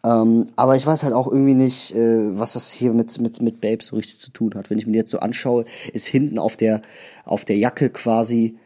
Ähm, 0.04 0.46
aber 0.56 0.76
ich 0.76 0.86
weiß 0.86 1.04
halt 1.04 1.14
auch 1.14 1.28
irgendwie 1.28 1.56
nicht, 1.56 1.96
äh, 1.96 2.38
was 2.38 2.54
das 2.54 2.72
hier 2.72 2.94
mit, 2.94 3.20
mit, 3.20 3.42
mit 3.42 3.62
Babe 3.62 3.84
so 3.84 3.96
richtig 3.96 4.20
zu 4.20 4.32
tun 4.32 4.54
hat. 4.56 4.70
Wenn 4.70 4.78
ich 4.78 4.86
mir 4.86 4.98
jetzt 4.98 5.12
so 5.12 5.20
anschaue, 5.20 5.64
ist 5.92 6.06
hinten 6.06 6.38
auf 6.38 6.56
der, 6.56 6.82
auf 7.26 7.46
der 7.46 7.58
Jacke 7.58 7.90
quasi 7.90 8.58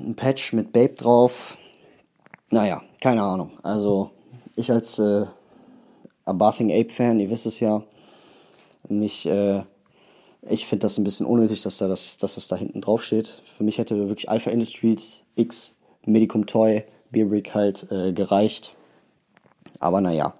ein 0.00 0.16
Patch 0.16 0.52
mit 0.52 0.72
Babe 0.72 0.94
drauf. 0.94 1.58
Naja, 2.50 2.82
keine 3.00 3.22
Ahnung. 3.22 3.52
Also 3.62 4.10
ich 4.56 4.72
als 4.72 4.98
äh, 4.98 5.26
A 6.24 6.32
Bathing 6.32 6.72
Ape 6.72 6.90
Fan, 6.90 7.20
ihr 7.20 7.30
wisst 7.30 7.46
es 7.46 7.60
ja, 7.60 7.82
mich, 8.88 9.26
äh, 9.26 9.62
ich 10.48 10.66
finde 10.66 10.82
das 10.82 10.98
ein 10.98 11.04
bisschen 11.04 11.26
unnötig, 11.26 11.62
dass 11.62 11.78
da 11.78 11.88
das, 11.88 12.16
dass 12.16 12.34
das 12.34 12.48
da 12.48 12.56
hinten 12.56 12.80
drauf 12.80 13.04
steht. 13.04 13.42
Für 13.56 13.64
mich 13.64 13.78
hätte 13.78 14.08
wirklich 14.08 14.28
Alpha 14.28 14.50
Industries 14.50 15.22
X 15.36 15.76
Medicum 16.06 16.46
Toy 16.46 16.84
Beerbrick 17.10 17.54
halt 17.54 17.90
äh, 17.90 18.12
gereicht. 18.12 18.74
Aber 19.78 20.00
naja. 20.00 20.34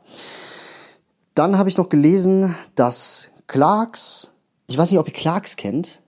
Dann 1.35 1.59
habe 1.59 1.69
ich 1.69 1.77
noch 1.77 1.89
gelesen, 1.89 2.55
dass 2.75 3.29
Clarks, 3.47 4.31
ich 4.67 4.79
weiß 4.79 4.91
nicht, 4.91 5.01
ob 5.01 5.07
ihr 5.07 5.15
Clarks 5.15 5.57
kennt, 5.57 6.01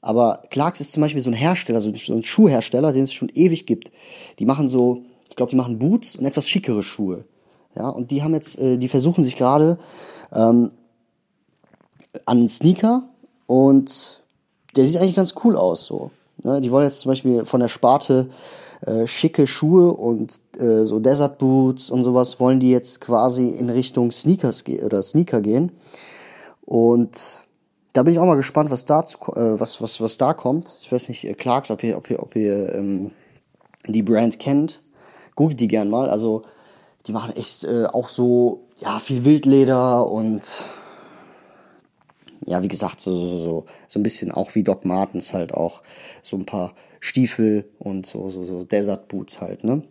aber 0.00 0.42
Clarks 0.50 0.80
ist 0.80 0.92
zum 0.92 1.00
Beispiel 1.00 1.20
so 1.20 1.30
ein 1.30 1.34
Hersteller, 1.34 1.80
so 1.80 1.90
ein 1.90 2.22
Schuhhersteller, 2.22 2.92
den 2.92 3.04
es 3.04 3.12
schon 3.12 3.28
ewig 3.34 3.66
gibt. 3.66 3.90
Die 4.38 4.46
machen 4.46 4.68
so, 4.68 5.02
ich 5.28 5.36
glaube, 5.36 5.50
die 5.50 5.56
machen 5.56 5.78
Boots 5.78 6.16
und 6.16 6.24
etwas 6.24 6.48
schickere 6.48 6.82
Schuhe. 6.82 7.24
Ja, 7.74 7.88
und 7.88 8.10
die 8.10 8.22
haben 8.22 8.34
jetzt, 8.34 8.58
äh, 8.58 8.78
die 8.78 8.88
versuchen 8.88 9.24
sich 9.24 9.36
gerade 9.36 9.78
ähm, 10.32 10.70
an 12.26 12.48
Sneaker 12.48 13.04
und 13.46 14.22
der 14.76 14.86
sieht 14.86 14.98
eigentlich 14.98 15.16
ganz 15.16 15.34
cool 15.44 15.56
aus 15.56 15.84
so. 15.84 16.10
Ne? 16.42 16.60
Die 16.60 16.70
wollen 16.70 16.84
jetzt 16.84 17.00
zum 17.00 17.10
Beispiel 17.10 17.44
von 17.44 17.60
der 17.60 17.68
Sparte 17.68 18.28
äh, 18.82 19.06
schicke 19.06 19.46
Schuhe 19.46 19.92
und 19.92 20.40
äh, 20.58 20.84
so 20.84 21.00
Desert 21.00 21.38
Boots 21.38 21.90
und 21.90 22.04
sowas 22.04 22.38
wollen 22.38 22.60
die 22.60 22.70
jetzt 22.70 23.00
quasi 23.00 23.48
in 23.48 23.70
Richtung 23.70 24.12
Sneakers 24.12 24.64
ge 24.64 24.84
oder 24.84 25.02
Sneaker 25.02 25.40
gehen. 25.40 25.72
Und 26.64 27.42
da 27.92 28.02
bin 28.02 28.12
ich 28.12 28.20
auch 28.20 28.26
mal 28.26 28.36
gespannt, 28.36 28.70
was 28.70 28.84
da 28.84 29.00
äh, 29.00 29.58
was 29.58 29.82
was 29.82 30.00
was 30.00 30.18
da 30.18 30.32
kommt. 30.34 30.78
Ich 30.82 30.92
weiß 30.92 31.08
nicht, 31.08 31.24
äh, 31.24 31.34
Clarks, 31.34 31.70
ob 31.70 31.82
ihr 31.82 31.96
ob 31.96 32.08
ihr 32.10 32.22
ob 32.22 32.36
ihr 32.36 32.72
ähm, 32.74 33.10
die 33.86 34.02
Brand 34.02 34.38
kennt, 34.38 34.82
googelt 35.34 35.58
die 35.58 35.68
gern 35.68 35.90
mal. 35.90 36.08
Also 36.08 36.42
die 37.06 37.12
machen 37.12 37.34
echt 37.34 37.64
äh, 37.64 37.86
auch 37.86 38.08
so 38.08 38.60
ja 38.78 39.00
viel 39.00 39.24
Wildleder 39.24 40.08
und 40.08 40.42
ja, 42.44 42.62
wie 42.62 42.68
gesagt, 42.68 43.00
so, 43.00 43.14
so, 43.14 43.38
so, 43.38 43.66
so 43.86 44.00
ein 44.00 44.02
bisschen 44.02 44.32
auch 44.32 44.54
wie 44.54 44.62
Doc 44.62 44.84
Martens 44.84 45.32
halt 45.32 45.54
auch 45.54 45.82
so 46.22 46.36
ein 46.36 46.46
paar 46.46 46.74
Stiefel 47.00 47.68
und 47.78 48.06
so, 48.06 48.28
so, 48.28 48.44
so 48.44 48.64
Desert 48.64 49.08
Boots 49.08 49.40
halt, 49.40 49.64
ne? 49.64 49.82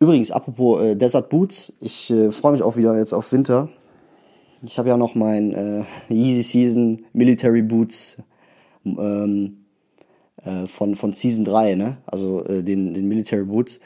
Übrigens, 0.00 0.30
apropos 0.30 0.82
äh, 0.82 0.96
Desert 0.96 1.28
Boots, 1.28 1.72
ich 1.80 2.10
äh, 2.10 2.30
freue 2.30 2.52
mich 2.52 2.62
auch 2.62 2.76
wieder 2.76 2.96
jetzt 2.98 3.12
auf 3.12 3.32
Winter. 3.32 3.68
Ich 4.62 4.78
habe 4.78 4.88
ja 4.88 4.96
noch 4.96 5.14
mein 5.14 5.52
äh, 5.52 5.84
Easy 6.12 6.42
Season 6.42 7.04
Military 7.12 7.62
Boots 7.62 8.18
ähm, 8.84 9.64
äh, 10.42 10.66
von, 10.66 10.94
von 10.94 11.12
Season 11.12 11.44
3, 11.44 11.74
ne? 11.76 11.96
Also 12.06 12.44
äh, 12.44 12.62
den, 12.62 12.92
den 12.92 13.08
Military 13.08 13.44
Boots. 13.44 13.80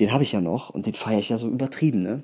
Den 0.00 0.12
habe 0.12 0.22
ich 0.22 0.32
ja 0.32 0.40
noch 0.40 0.70
und 0.70 0.86
den 0.86 0.94
feiere 0.94 1.18
ich 1.18 1.30
ja 1.30 1.38
so 1.38 1.48
übertrieben, 1.48 2.02
ne? 2.02 2.22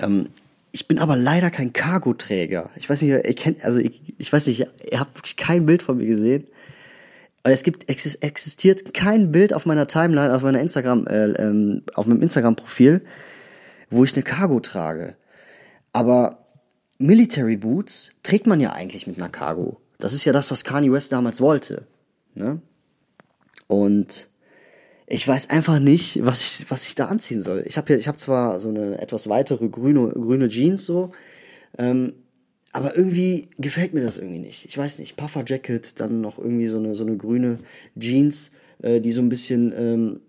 Ähm, 0.00 0.28
ich 0.74 0.88
bin 0.88 0.98
aber 0.98 1.14
leider 1.14 1.52
kein 1.52 1.72
Cargoträger. 1.72 2.68
Ich 2.74 2.90
weiß 2.90 3.00
nicht, 3.00 3.12
ihr 3.12 3.34
kennt, 3.34 3.64
also 3.64 3.78
ich, 3.78 4.12
ich 4.18 4.32
weiß 4.32 4.48
nicht, 4.48 4.66
ihr 4.90 4.98
habt 4.98 5.16
wirklich 5.16 5.36
kein 5.36 5.66
Bild 5.66 5.84
von 5.84 5.98
mir 5.98 6.06
gesehen. 6.06 6.48
Es 7.44 7.62
gibt 7.62 7.88
existiert 7.88 8.92
kein 8.92 9.30
Bild 9.30 9.54
auf 9.54 9.66
meiner 9.66 9.86
Timeline, 9.86 10.34
auf 10.34 10.42
meiner 10.42 10.60
Instagram, 10.60 11.06
äh, 11.06 11.26
ähm, 11.34 11.82
auf 11.94 12.06
meinem 12.06 12.22
Instagram-Profil, 12.22 13.02
wo 13.90 14.02
ich 14.02 14.14
eine 14.14 14.24
Cargo 14.24 14.58
trage. 14.58 15.14
Aber 15.92 16.44
Military 16.98 17.56
Boots 17.56 18.10
trägt 18.24 18.48
man 18.48 18.58
ja 18.58 18.72
eigentlich 18.72 19.06
mit 19.06 19.16
einer 19.18 19.28
Cargo. 19.28 19.80
Das 19.98 20.12
ist 20.12 20.24
ja 20.24 20.32
das, 20.32 20.50
was 20.50 20.64
Kanye 20.64 20.90
West 20.90 21.12
damals 21.12 21.40
wollte. 21.40 21.86
Ne? 22.34 22.60
Und 23.68 24.28
ich 25.06 25.26
weiß 25.26 25.50
einfach 25.50 25.78
nicht, 25.80 26.24
was 26.24 26.60
ich, 26.60 26.70
was 26.70 26.86
ich 26.86 26.94
da 26.94 27.06
anziehen 27.06 27.42
soll. 27.42 27.64
Ich 27.66 27.76
habe 27.76 27.94
hab 27.94 28.18
zwar 28.18 28.58
so 28.58 28.68
eine 28.70 29.00
etwas 29.00 29.28
weitere 29.28 29.68
grüne, 29.68 30.08
grüne 30.10 30.48
Jeans 30.48 30.86
so, 30.86 31.10
ähm, 31.76 32.14
aber 32.72 32.96
irgendwie 32.96 33.50
gefällt 33.58 33.94
mir 33.94 34.02
das 34.02 34.18
irgendwie 34.18 34.40
nicht. 34.40 34.64
Ich 34.64 34.76
weiß 34.76 34.98
nicht, 34.98 35.16
Puffer 35.16 35.44
Jacket, 35.46 36.00
dann 36.00 36.20
noch 36.20 36.38
irgendwie 36.38 36.66
so 36.66 36.78
eine, 36.78 36.94
so 36.94 37.04
eine 37.04 37.16
grüne 37.16 37.58
Jeans, 37.98 38.50
äh, 38.82 39.00
die 39.00 39.12
so 39.12 39.20
ein 39.20 39.28
bisschen, 39.28 39.72
ähm, 39.76 40.20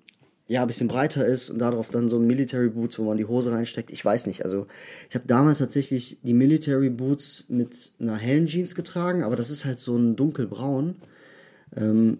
ja, 0.47 0.61
ein 0.61 0.67
bisschen 0.67 0.87
breiter 0.87 1.25
ist 1.25 1.49
und 1.49 1.57
darauf 1.57 1.89
dann 1.89 2.07
so 2.07 2.19
ein 2.19 2.27
Military 2.27 2.69
Boots, 2.69 2.99
wo 2.99 3.03
man 3.03 3.17
die 3.17 3.25
Hose 3.25 3.51
reinsteckt. 3.51 3.89
Ich 3.89 4.03
weiß 4.05 4.27
nicht. 4.27 4.43
Also 4.43 4.67
ich 5.09 5.15
habe 5.15 5.25
damals 5.25 5.57
tatsächlich 5.57 6.19
die 6.21 6.35
Military 6.35 6.91
Boots 6.91 7.45
mit 7.47 7.93
einer 7.99 8.17
hellen 8.17 8.45
Jeans 8.45 8.75
getragen, 8.75 9.23
aber 9.23 9.35
das 9.35 9.49
ist 9.49 9.65
halt 9.65 9.79
so 9.79 9.97
ein 9.97 10.15
dunkelbraun. 10.15 10.97
Ähm, 11.75 12.19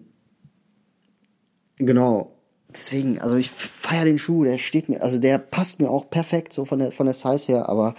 genau 1.76 2.35
deswegen, 2.76 3.18
also 3.20 3.36
ich 3.36 3.50
feiere 3.50 4.04
den 4.04 4.18
Schuh, 4.18 4.44
der 4.44 4.58
steht 4.58 4.88
mir, 4.88 5.02
also 5.02 5.18
der 5.18 5.38
passt 5.38 5.80
mir 5.80 5.90
auch 5.90 6.08
perfekt, 6.08 6.52
so 6.52 6.64
von 6.64 6.78
der, 6.78 6.92
von 6.92 7.06
der 7.06 7.14
Size 7.14 7.52
her, 7.52 7.68
aber 7.68 7.94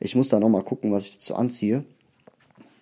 ich 0.00 0.16
muss 0.16 0.28
da 0.28 0.40
nochmal 0.40 0.62
gucken, 0.62 0.92
was 0.92 1.06
ich 1.06 1.14
dazu 1.14 1.34
anziehe. 1.34 1.84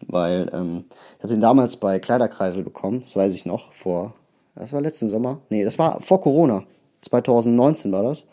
Weil, 0.06 0.50
ähm, 0.52 0.84
ich 1.18 1.22
habe 1.22 1.34
den 1.34 1.40
damals 1.40 1.76
bei 1.76 1.98
Kleiderkreisel 1.98 2.62
bekommen, 2.62 3.00
das 3.00 3.16
weiß 3.16 3.34
ich 3.34 3.44
noch, 3.44 3.72
vor, 3.72 4.14
das 4.54 4.72
war 4.72 4.80
letzten 4.80 5.08
Sommer, 5.08 5.40
nee, 5.50 5.64
das 5.64 5.78
war 5.78 6.00
vor 6.00 6.20
Corona, 6.20 6.64
2019 7.02 7.92
war 7.92 8.02
das. 8.02 8.24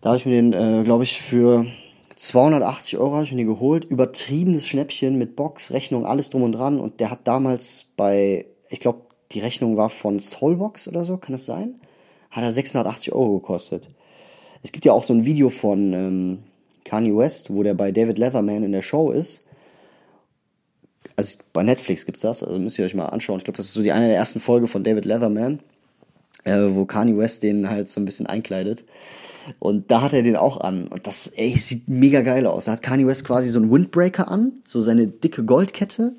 Da 0.00 0.10
habe 0.10 0.18
ich 0.18 0.26
mir 0.26 0.32
den, 0.32 0.52
äh, 0.52 0.84
glaube 0.84 1.04
ich, 1.04 1.20
für 1.20 1.66
280 2.16 2.98
Euro 2.98 3.14
habe 3.14 3.24
ich 3.24 3.32
mir 3.32 3.38
den 3.38 3.48
geholt, 3.48 3.84
übertriebenes 3.84 4.68
Schnäppchen 4.68 5.16
mit 5.16 5.34
Box, 5.34 5.72
Rechnung, 5.72 6.06
alles 6.06 6.30
drum 6.30 6.42
und 6.42 6.52
dran 6.52 6.78
und 6.78 7.00
der 7.00 7.10
hat 7.10 7.20
damals 7.24 7.86
bei, 7.96 8.44
ich 8.68 8.80
glaube, 8.80 9.00
die 9.32 9.40
Rechnung 9.40 9.76
war 9.76 9.90
von 9.90 10.20
Soulbox 10.20 10.86
oder 10.86 11.04
so, 11.04 11.16
kann 11.16 11.32
das 11.32 11.46
sein? 11.46 11.80
Hat 12.34 12.42
er 12.42 12.52
680 12.52 13.12
Euro 13.12 13.38
gekostet. 13.38 13.88
Es 14.62 14.72
gibt 14.72 14.84
ja 14.84 14.92
auch 14.92 15.04
so 15.04 15.14
ein 15.14 15.24
Video 15.24 15.50
von 15.50 15.92
ähm, 15.92 16.38
Kanye 16.84 17.16
West, 17.16 17.50
wo 17.50 17.62
der 17.62 17.74
bei 17.74 17.92
David 17.92 18.18
Leatherman 18.18 18.64
in 18.64 18.72
der 18.72 18.82
Show 18.82 19.12
ist. 19.12 19.42
Also 21.16 21.38
bei 21.52 21.62
Netflix 21.62 22.06
gibt's 22.06 22.22
das, 22.22 22.42
also 22.42 22.58
müsst 22.58 22.78
ihr 22.78 22.84
euch 22.84 22.94
mal 22.94 23.06
anschauen. 23.06 23.38
Ich 23.38 23.44
glaube, 23.44 23.56
das 23.56 23.66
ist 23.66 23.74
so 23.74 23.82
die 23.82 23.92
eine 23.92 24.08
der 24.08 24.16
ersten 24.16 24.40
Folge 24.40 24.66
von 24.66 24.82
David 24.82 25.04
Leatherman, 25.04 25.60
äh, 26.42 26.70
wo 26.70 26.84
Kanye 26.86 27.16
West 27.16 27.44
den 27.44 27.70
halt 27.70 27.88
so 27.88 28.00
ein 28.00 28.04
bisschen 28.04 28.26
einkleidet. 28.26 28.84
Und 29.60 29.92
da 29.92 30.02
hat 30.02 30.12
er 30.12 30.22
den 30.22 30.36
auch 30.36 30.60
an. 30.60 30.88
Und 30.88 31.06
das, 31.06 31.28
ey, 31.28 31.54
sieht 31.56 31.86
mega 31.86 32.22
geil 32.22 32.46
aus. 32.46 32.64
Da 32.64 32.72
hat 32.72 32.82
Kanye 32.82 33.06
West 33.06 33.24
quasi 33.24 33.48
so 33.50 33.60
einen 33.60 33.70
Windbreaker 33.70 34.28
an, 34.28 34.54
so 34.64 34.80
seine 34.80 35.06
dicke 35.06 35.44
Goldkette. 35.44 36.12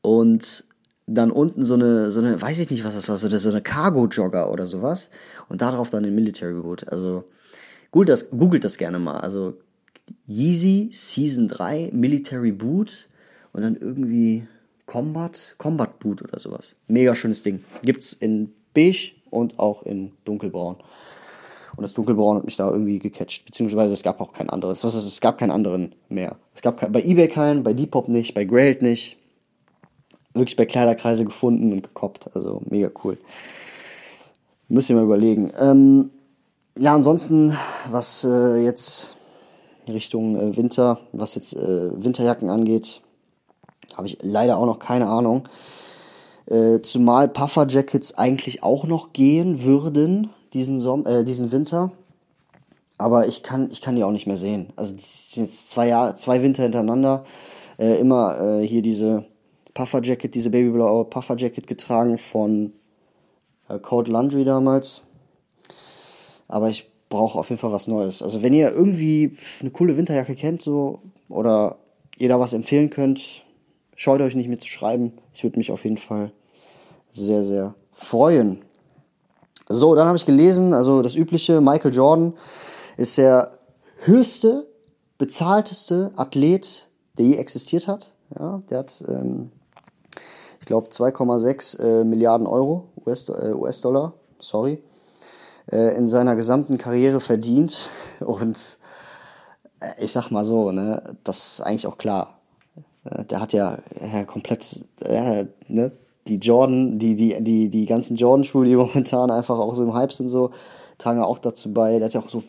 Und 0.00 0.64
dann 1.06 1.30
unten 1.30 1.64
so 1.64 1.74
eine, 1.74 2.10
so 2.10 2.20
eine, 2.20 2.40
weiß 2.40 2.58
ich 2.60 2.70
nicht, 2.70 2.84
was 2.84 2.94
das 2.94 3.08
war, 3.08 3.16
so 3.16 3.50
eine, 3.50 3.62
Cargo-Jogger 3.62 4.50
oder 4.50 4.66
sowas. 4.66 5.10
Und 5.48 5.60
darauf 5.60 5.90
dann 5.90 6.04
ein 6.04 6.14
Military 6.14 6.54
Boot. 6.54 6.88
Also, 6.88 7.24
googelt 7.90 8.08
das, 8.08 8.30
googelt 8.30 8.64
das 8.64 8.78
gerne 8.78 8.98
mal. 8.98 9.18
Also, 9.20 9.54
Yeezy 10.26 10.90
Season 10.92 11.48
3 11.48 11.90
Military 11.92 12.52
Boot 12.52 13.08
und 13.52 13.62
dann 13.62 13.76
irgendwie 13.76 14.46
Combat, 14.86 15.54
Combat 15.58 15.98
Boot 15.98 16.22
oder 16.22 16.38
sowas. 16.38 16.76
Mega 16.88 17.14
schönes 17.14 17.42
Ding. 17.42 17.64
Gibt's 17.82 18.12
in 18.12 18.52
beige 18.74 19.12
und 19.30 19.58
auch 19.58 19.82
in 19.84 20.12
dunkelbraun. 20.24 20.76
Und 21.74 21.82
das 21.82 21.94
Dunkelbraun 21.94 22.36
hat 22.36 22.44
mich 22.44 22.56
da 22.56 22.70
irgendwie 22.70 22.98
gecatcht. 22.98 23.46
Beziehungsweise 23.46 23.94
es 23.94 24.02
gab 24.02 24.20
auch 24.20 24.32
kein 24.32 24.50
anderes. 24.50 24.84
Es 24.84 25.20
gab 25.20 25.38
keinen 25.38 25.50
anderen 25.50 25.94
mehr. 26.08 26.36
Es 26.54 26.60
gab 26.60 26.92
bei 26.92 27.02
eBay 27.02 27.28
keinen, 27.28 27.62
bei 27.62 27.72
Depop 27.72 28.08
nicht, 28.08 28.34
bei 28.34 28.44
Grailed 28.44 28.82
nicht. 28.82 29.16
Wirklich 30.34 30.56
bei 30.56 30.66
Kleiderkreise 30.66 31.24
gefunden 31.24 31.72
und 31.72 31.82
gekoppt. 31.82 32.34
Also 32.34 32.62
mega 32.68 32.90
cool. 33.04 33.18
Müsst 34.68 34.88
ihr 34.88 34.96
mal 34.96 35.04
überlegen. 35.04 35.52
Ähm, 35.60 36.10
ja, 36.78 36.94
ansonsten, 36.94 37.56
was 37.90 38.24
äh, 38.24 38.56
jetzt 38.56 39.16
Richtung 39.86 40.36
äh, 40.36 40.56
Winter, 40.56 41.00
was 41.12 41.34
jetzt 41.34 41.54
äh, 41.54 41.90
Winterjacken 42.02 42.48
angeht, 42.48 43.02
habe 43.96 44.06
ich 44.06 44.18
leider 44.22 44.56
auch 44.56 44.66
noch 44.66 44.78
keine 44.78 45.08
Ahnung. 45.08 45.48
Äh, 46.46 46.80
zumal 46.80 47.28
Puffer 47.28 47.66
Jackets 47.68 48.14
eigentlich 48.14 48.62
auch 48.62 48.84
noch 48.84 49.12
gehen 49.12 49.62
würden 49.62 50.30
diesen 50.52 50.78
Sommer, 50.78 51.06
äh, 51.08 51.24
diesen 51.24 51.52
Winter. 51.52 51.92
Aber 52.98 53.26
ich 53.26 53.42
kann, 53.42 53.70
ich 53.70 53.80
kann 53.80 53.96
die 53.96 54.04
auch 54.04 54.10
nicht 54.10 54.26
mehr 54.26 54.36
sehen. 54.36 54.72
Also 54.76 54.94
jetzt 54.94 55.70
zwei 55.70 55.88
Jahre, 55.88 56.14
zwei 56.14 56.42
Winter 56.42 56.62
hintereinander 56.62 57.24
äh, 57.78 57.98
immer 57.98 58.40
äh, 58.40 58.66
hier 58.66 58.82
diese 58.82 59.24
Puffer 59.74 60.02
Jacket, 60.02 60.34
diese 60.34 60.50
babyblaue 60.50 61.04
Puffer 61.06 61.36
Jacket 61.36 61.66
getragen 61.66 62.18
von 62.18 62.72
äh, 63.68 63.78
Code 63.78 64.10
Laundry 64.10 64.44
damals. 64.44 65.02
Aber 66.48 66.68
ich 66.68 66.90
brauche 67.08 67.38
auf 67.38 67.50
jeden 67.50 67.60
Fall 67.60 67.72
was 67.72 67.88
Neues. 67.88 68.22
Also 68.22 68.42
wenn 68.42 68.54
ihr 68.54 68.70
irgendwie 68.72 69.36
eine 69.60 69.70
coole 69.70 69.96
Winterjacke 69.96 70.34
kennt, 70.34 70.62
so 70.62 71.00
oder 71.28 71.76
ihr 72.18 72.28
da 72.28 72.38
was 72.40 72.52
empfehlen 72.52 72.90
könnt, 72.90 73.42
scheut 73.94 74.20
euch 74.20 74.34
nicht 74.34 74.48
mir 74.48 74.58
zu 74.58 74.68
schreiben. 74.68 75.12
Ich 75.32 75.44
würde 75.44 75.58
mich 75.58 75.70
auf 75.70 75.84
jeden 75.84 75.98
Fall 75.98 76.32
sehr, 77.10 77.44
sehr 77.44 77.74
freuen. 77.92 78.64
So, 79.68 79.94
dann 79.94 80.06
habe 80.06 80.16
ich 80.16 80.26
gelesen, 80.26 80.74
also 80.74 81.02
das 81.02 81.14
übliche, 81.14 81.60
Michael 81.60 81.94
Jordan 81.94 82.34
ist 82.96 83.16
der 83.16 83.58
höchste, 83.98 84.66
bezahlteste 85.18 86.12
Athlet, 86.16 86.88
der 87.18 87.26
je 87.26 87.36
existiert 87.36 87.86
hat. 87.86 88.12
Ja, 88.38 88.60
der 88.70 88.78
hat, 88.78 89.04
ähm, 89.08 89.50
ich 90.62 90.66
glaube, 90.66 90.90
2,6 90.90 91.80
äh, 91.80 92.04
Milliarden 92.04 92.46
Euro, 92.46 92.84
US-Dollar, 93.04 93.50
äh, 93.50 93.52
US 93.52 93.82
sorry, 94.38 94.80
äh, 95.72 95.96
in 95.96 96.06
seiner 96.06 96.36
gesamten 96.36 96.78
Karriere 96.78 97.18
verdient. 97.18 97.90
Und 98.20 98.78
äh, 99.80 100.04
ich 100.04 100.12
sag 100.12 100.30
mal 100.30 100.44
so, 100.44 100.70
ne, 100.70 101.16
das 101.24 101.54
ist 101.54 101.60
eigentlich 101.62 101.88
auch 101.88 101.98
klar. 101.98 102.38
Äh, 103.04 103.24
der 103.24 103.40
hat 103.40 103.52
ja, 103.52 103.78
ja 104.00 104.22
komplett, 104.24 104.84
ja, 105.04 105.42
ne, 105.66 105.90
die 106.28 106.36
Jordan, 106.36 107.00
die, 107.00 107.16
die, 107.16 107.42
die, 107.42 107.68
die 107.68 107.86
ganzen 107.86 108.14
Jordan-Schuhe, 108.14 108.64
die 108.64 108.76
momentan 108.76 109.32
einfach 109.32 109.58
auch 109.58 109.74
so 109.74 109.82
im 109.82 109.94
Hype 109.94 110.12
sind, 110.12 110.28
so, 110.28 110.52
tragen 110.96 111.18
ja 111.18 111.24
auch 111.24 111.40
dazu 111.40 111.72
bei. 111.74 111.98
Der 111.98 112.04
hat 112.04 112.14
ja 112.14 112.20
auch 112.20 112.28
so 112.28 112.44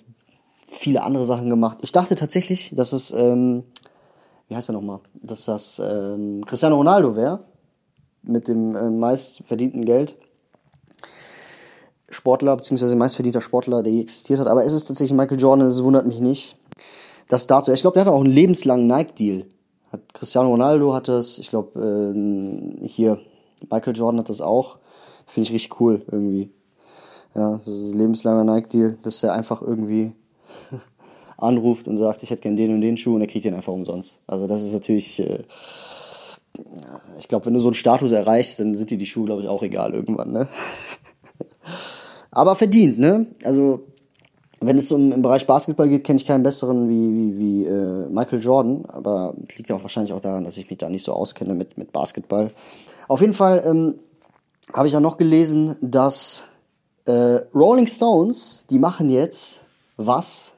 viele 0.67 1.01
andere 1.01 1.25
Sachen 1.25 1.49
gemacht. 1.49 1.79
Ich 1.81 1.91
dachte 1.91 2.13
tatsächlich, 2.13 2.73
dass 2.75 2.93
es, 2.93 3.09
ähm, 3.09 3.63
wie 4.49 4.55
heißt 4.55 4.69
er 4.69 4.73
nochmal, 4.73 4.99
dass 5.15 5.45
das 5.45 5.81
ähm, 5.83 6.45
Cristiano 6.45 6.75
Ronaldo 6.75 7.15
wäre, 7.15 7.39
mit 8.23 8.47
dem 8.47 8.75
äh, 8.75 8.89
meist 8.89 9.43
verdienten 9.45 9.85
Geld. 9.85 10.17
Sportler, 12.09 12.55
beziehungsweise 12.55 12.95
meistverdienter 12.95 13.41
Sportler, 13.41 13.83
der 13.83 13.91
je 13.91 14.01
existiert 14.01 14.39
hat. 14.39 14.47
Aber 14.47 14.63
es 14.63 14.73
ist 14.73 14.85
tatsächlich 14.85 15.17
Michael 15.17 15.39
Jordan, 15.39 15.67
es 15.67 15.83
wundert 15.83 16.05
mich 16.05 16.19
nicht. 16.19 16.57
Das 17.27 17.47
dazu, 17.47 17.71
ich 17.71 17.81
glaube, 17.81 17.95
der 17.95 18.05
hat 18.05 18.13
auch 18.13 18.21
einen 18.21 18.31
lebenslangen 18.31 18.87
Nike-Deal. 18.87 19.45
Hat 19.91 20.13
Cristiano 20.13 20.49
Ronaldo 20.49 20.93
hat 20.93 21.07
das, 21.07 21.37
ich 21.37 21.49
glaube, 21.49 21.79
äh, 21.79 22.87
hier, 22.87 23.19
Michael 23.69 23.95
Jordan 23.95 24.19
hat 24.19 24.29
das 24.29 24.41
auch. 24.41 24.77
Finde 25.25 25.47
ich 25.47 25.53
richtig 25.53 25.79
cool 25.79 26.01
irgendwie. 26.11 26.51
Ja, 27.35 27.57
das 27.57 27.73
ist 27.73 27.93
ein 27.93 27.97
lebenslanger 27.97 28.43
Nike-Deal, 28.43 28.97
dass 29.01 29.23
er 29.23 29.33
einfach 29.33 29.61
irgendwie 29.61 30.13
anruft 31.37 31.87
und 31.87 31.97
sagt, 31.97 32.23
ich 32.23 32.29
hätte 32.29 32.43
gern 32.43 32.57
den 32.57 32.75
und 32.75 32.81
den 32.81 32.97
Schuh 32.97 33.15
und 33.15 33.21
er 33.21 33.27
kriegt 33.27 33.45
den 33.45 33.55
einfach 33.55 33.73
umsonst. 33.73 34.19
Also 34.27 34.47
das 34.47 34.61
ist 34.61 34.73
natürlich, 34.73 35.19
äh, 35.19 35.39
ich 37.19 37.27
glaube, 37.27 37.45
wenn 37.45 37.53
du 37.53 37.59
so 37.59 37.67
einen 37.67 37.73
Status 37.73 38.11
erreichst, 38.11 38.59
dann 38.59 38.75
sind 38.75 38.89
dir 38.89 38.97
die 38.97 39.05
Schuhe, 39.05 39.25
glaube 39.25 39.41
ich, 39.41 39.47
auch 39.47 39.63
egal 39.63 39.93
irgendwann, 39.93 40.31
ne? 40.31 40.47
Aber 42.31 42.55
verdient, 42.55 42.99
ne? 42.99 43.27
Also, 43.43 43.81
wenn 44.59 44.77
es 44.77 44.91
um 44.91 45.11
im 45.11 45.21
Bereich 45.21 45.45
Basketball 45.45 45.89
geht, 45.89 46.03
kenne 46.03 46.17
ich 46.17 46.25
keinen 46.25 46.43
besseren 46.43 46.89
wie, 46.89 47.13
wie, 47.13 47.37
wie 47.37 47.65
äh, 47.65 48.07
Michael 48.09 48.41
Jordan. 48.41 48.85
Aber 48.87 49.35
liegt 49.57 49.71
auch 49.71 49.81
wahrscheinlich 49.81 50.13
auch 50.13 50.21
daran, 50.21 50.45
dass 50.45 50.57
ich 50.57 50.69
mich 50.69 50.79
da 50.79 50.89
nicht 50.89 51.03
so 51.03 51.13
auskenne 51.13 51.53
mit, 51.53 51.77
mit 51.77 51.91
Basketball. 51.91 52.51
Auf 53.07 53.21
jeden 53.21 53.33
Fall 53.33 53.63
ähm, 53.65 53.99
habe 54.71 54.87
ich 54.87 54.93
ja 54.93 54.99
noch 54.99 55.17
gelesen, 55.17 55.75
dass 55.81 56.45
äh, 57.05 57.41
Rolling 57.53 57.87
Stones, 57.87 58.65
die 58.69 58.79
machen 58.79 59.09
jetzt 59.09 59.61
was 59.97 60.53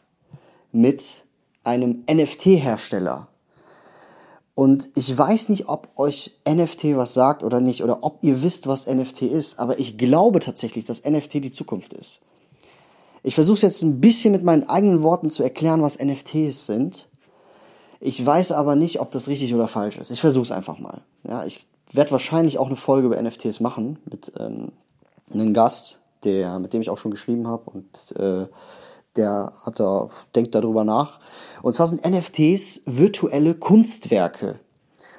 mit 0.71 1.23
einem 1.63 2.03
NFT-Hersteller. 2.09 3.27
Und 4.55 4.89
ich 4.95 5.15
weiß 5.15 5.49
nicht, 5.49 5.67
ob 5.67 5.89
euch 5.97 6.33
NFT 6.47 6.95
was 6.95 7.13
sagt 7.13 7.43
oder 7.43 7.59
nicht, 7.59 7.83
oder 7.83 8.03
ob 8.03 8.19
ihr 8.21 8.41
wisst, 8.41 8.67
was 8.67 8.87
NFT 8.87 9.23
ist, 9.23 9.59
aber 9.59 9.79
ich 9.79 9.97
glaube 9.97 10.39
tatsächlich, 10.39 10.85
dass 10.85 11.03
NFT 11.03 11.35
die 11.35 11.51
Zukunft 11.51 11.93
ist. 11.93 12.21
Ich 13.21 13.35
versuche 13.35 13.55
es 13.55 13.61
jetzt 13.63 13.81
ein 13.83 13.99
bisschen 13.99 14.31
mit 14.31 14.43
meinen 14.43 14.69
eigenen 14.69 15.03
Worten 15.03 15.29
zu 15.29 15.43
erklären, 15.43 15.81
was 15.81 15.99
NFTs 15.99 16.67
sind. 16.67 17.09
Ich 17.99 18.25
weiß 18.25 18.53
aber 18.53 18.75
nicht, 18.75 19.01
ob 19.01 19.11
das 19.11 19.27
richtig 19.27 19.53
oder 19.53 19.67
falsch 19.67 19.97
ist. 19.97 20.11
Ich 20.11 20.21
versuche 20.21 20.43
es 20.43 20.51
einfach 20.51 20.79
mal. 20.79 21.01
Ja, 21.23 21.43
ich 21.43 21.67
werde 21.91 22.11
wahrscheinlich 22.11 22.57
auch 22.57 22.67
eine 22.67 22.75
Folge 22.77 23.07
über 23.07 23.21
NFTs 23.21 23.59
machen 23.59 23.99
mit 24.05 24.31
ähm, 24.39 24.71
einem 25.33 25.53
Gast, 25.53 25.99
der, 26.23 26.59
mit 26.59 26.71
dem 26.71 26.81
ich 26.81 26.89
auch 26.89 26.97
schon 26.97 27.11
geschrieben 27.11 27.47
habe 27.47 27.69
und 27.71 28.17
äh, 28.17 28.47
der 29.17 29.53
hat 29.63 29.79
da, 29.79 30.09
denkt 30.35 30.55
darüber 30.55 30.83
nach. 30.83 31.19
Und 31.61 31.73
zwar 31.73 31.87
sind 31.87 32.05
NFTs 32.05 32.81
virtuelle 32.85 33.55
Kunstwerke. 33.55 34.59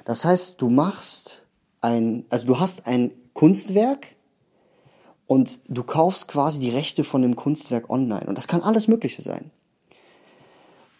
Das 0.05 0.25
heißt, 0.25 0.61
du 0.61 0.69
machst 0.69 1.43
ein, 1.81 2.25
also 2.29 2.45
du 2.47 2.59
hast 2.59 2.87
ein 2.87 3.11
Kunstwerk 3.33 4.15
und 5.27 5.59
du 5.67 5.83
kaufst 5.83 6.27
quasi 6.27 6.59
die 6.59 6.69
Rechte 6.69 7.03
von 7.03 7.21
dem 7.21 7.35
Kunstwerk 7.35 7.89
online. 7.89 8.25
Und 8.25 8.37
das 8.37 8.47
kann 8.47 8.61
alles 8.61 8.87
Mögliche 8.87 9.21
sein. 9.21 9.51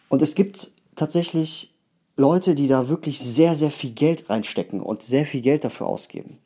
Und 0.09 0.21
es 0.21 0.35
gibt 0.35 0.71
tatsächlich 0.95 1.73
Leute, 2.17 2.55
die 2.55 2.67
da 2.67 2.89
wirklich 2.89 3.19
sehr, 3.19 3.55
sehr 3.55 3.71
viel 3.71 3.91
Geld 3.91 4.29
reinstecken 4.29 4.81
und 4.81 5.03
sehr 5.03 5.25
viel 5.25 5.41
Geld 5.41 5.63
dafür 5.63 5.87
ausgeben. 5.87 6.39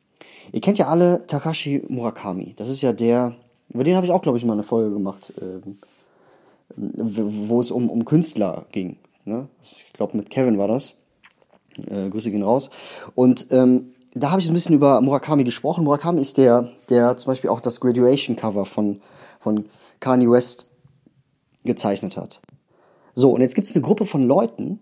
Ihr 0.51 0.61
kennt 0.61 0.77
ja 0.77 0.87
alle 0.87 1.25
Takashi 1.27 1.83
Murakami. 1.87 2.53
Das 2.57 2.69
ist 2.69 2.81
ja 2.81 2.93
der, 2.93 3.35
über 3.69 3.83
den 3.83 3.95
habe 3.95 4.05
ich 4.05 4.11
auch, 4.11 4.21
glaube 4.21 4.37
ich, 4.37 4.45
mal 4.45 4.53
eine 4.53 4.63
Folge 4.63 4.91
gemacht. 4.91 5.33
Ähm, 5.41 5.79
wo 6.75 7.59
es 7.59 7.71
um, 7.71 7.89
um 7.89 8.05
Künstler 8.05 8.65
ging. 8.71 8.97
Ne? 9.25 9.47
Ich 9.61 9.85
glaube, 9.93 10.17
mit 10.17 10.29
Kevin 10.29 10.57
war 10.57 10.67
das. 10.67 10.93
Äh, 11.87 12.09
Grüße 12.09 12.31
gehen 12.31 12.43
raus. 12.43 12.69
Und 13.15 13.47
ähm, 13.51 13.93
da 14.13 14.31
habe 14.31 14.41
ich 14.41 14.47
ein 14.47 14.53
bisschen 14.53 14.75
über 14.75 14.99
Murakami 15.01 15.43
gesprochen. 15.43 15.83
Murakami 15.83 16.21
ist 16.21 16.37
der, 16.37 16.69
der 16.89 17.17
zum 17.17 17.31
Beispiel 17.31 17.49
auch 17.49 17.61
das 17.61 17.79
Graduation-Cover 17.79 18.65
von, 18.65 19.01
von 19.39 19.65
Kanye 19.99 20.29
West 20.29 20.67
gezeichnet 21.63 22.17
hat. 22.17 22.41
So, 23.13 23.31
und 23.31 23.41
jetzt 23.41 23.55
gibt 23.55 23.67
es 23.67 23.75
eine 23.75 23.83
Gruppe 23.83 24.05
von 24.05 24.23
Leuten, 24.23 24.79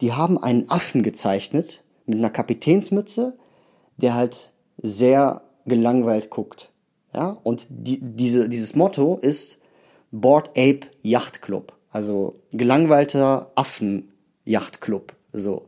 die 0.00 0.12
haben 0.12 0.42
einen 0.42 0.68
Affen 0.70 1.02
gezeichnet 1.02 1.84
mit 2.06 2.18
einer 2.18 2.30
Kapitänsmütze, 2.30 3.36
der 3.98 4.14
halt 4.14 4.52
sehr 4.78 5.42
gelangweilt 5.64 6.30
guckt. 6.30 6.72
Ja, 7.14 7.38
und 7.42 7.66
die, 7.68 8.00
diese, 8.00 8.48
dieses 8.48 8.74
Motto 8.74 9.18
ist 9.20 9.58
Board 10.12 10.50
Ape 10.50 10.80
Yacht 11.02 11.42
Club. 11.42 11.72
Also 11.90 12.34
gelangweilter 12.52 13.50
Affen 13.56 14.12
Yacht 14.44 14.80
Club. 14.80 15.14
So. 15.32 15.66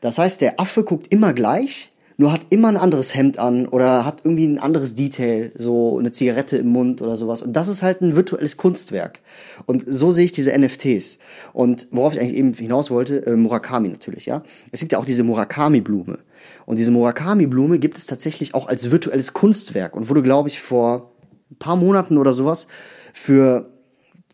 Das 0.00 0.18
heißt, 0.18 0.40
der 0.40 0.60
Affe 0.60 0.84
guckt 0.84 1.12
immer 1.12 1.32
gleich, 1.32 1.92
nur 2.18 2.32
hat 2.32 2.46
immer 2.50 2.68
ein 2.68 2.76
anderes 2.76 3.14
Hemd 3.14 3.38
an 3.38 3.66
oder 3.66 4.06
hat 4.06 4.20
irgendwie 4.24 4.46
ein 4.46 4.58
anderes 4.58 4.94
Detail, 4.94 5.52
so 5.54 5.98
eine 5.98 6.12
Zigarette 6.12 6.56
im 6.56 6.68
Mund 6.68 7.02
oder 7.02 7.16
sowas. 7.16 7.42
Und 7.42 7.54
das 7.54 7.68
ist 7.68 7.82
halt 7.82 8.00
ein 8.00 8.16
virtuelles 8.16 8.56
Kunstwerk. 8.56 9.20
Und 9.66 9.84
so 9.86 10.12
sehe 10.12 10.24
ich 10.24 10.32
diese 10.32 10.56
NFTs. 10.56 11.18
Und 11.52 11.88
worauf 11.90 12.14
ich 12.14 12.20
eigentlich 12.20 12.38
eben 12.38 12.54
hinaus 12.54 12.90
wollte, 12.90 13.26
äh, 13.26 13.36
Murakami 13.36 13.88
natürlich, 13.88 14.24
ja. 14.24 14.42
Es 14.72 14.80
gibt 14.80 14.92
ja 14.92 14.98
auch 14.98 15.04
diese 15.04 15.24
Murakami-Blume. 15.24 16.18
Und 16.64 16.78
diese 16.78 16.90
Murakami-Blume 16.90 17.78
gibt 17.78 17.98
es 17.98 18.06
tatsächlich 18.06 18.54
auch 18.54 18.66
als 18.66 18.90
virtuelles 18.90 19.34
Kunstwerk 19.34 19.94
und 19.94 20.08
wurde, 20.08 20.22
glaube 20.22 20.48
ich, 20.48 20.60
vor 20.60 21.12
ein 21.50 21.56
paar 21.56 21.76
Monaten 21.76 22.16
oder 22.16 22.32
sowas 22.32 22.66
für 23.12 23.68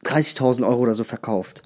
30.000 0.05 0.67
Euro 0.67 0.81
oder 0.81 0.95
so 0.95 1.05
verkauft. 1.05 1.63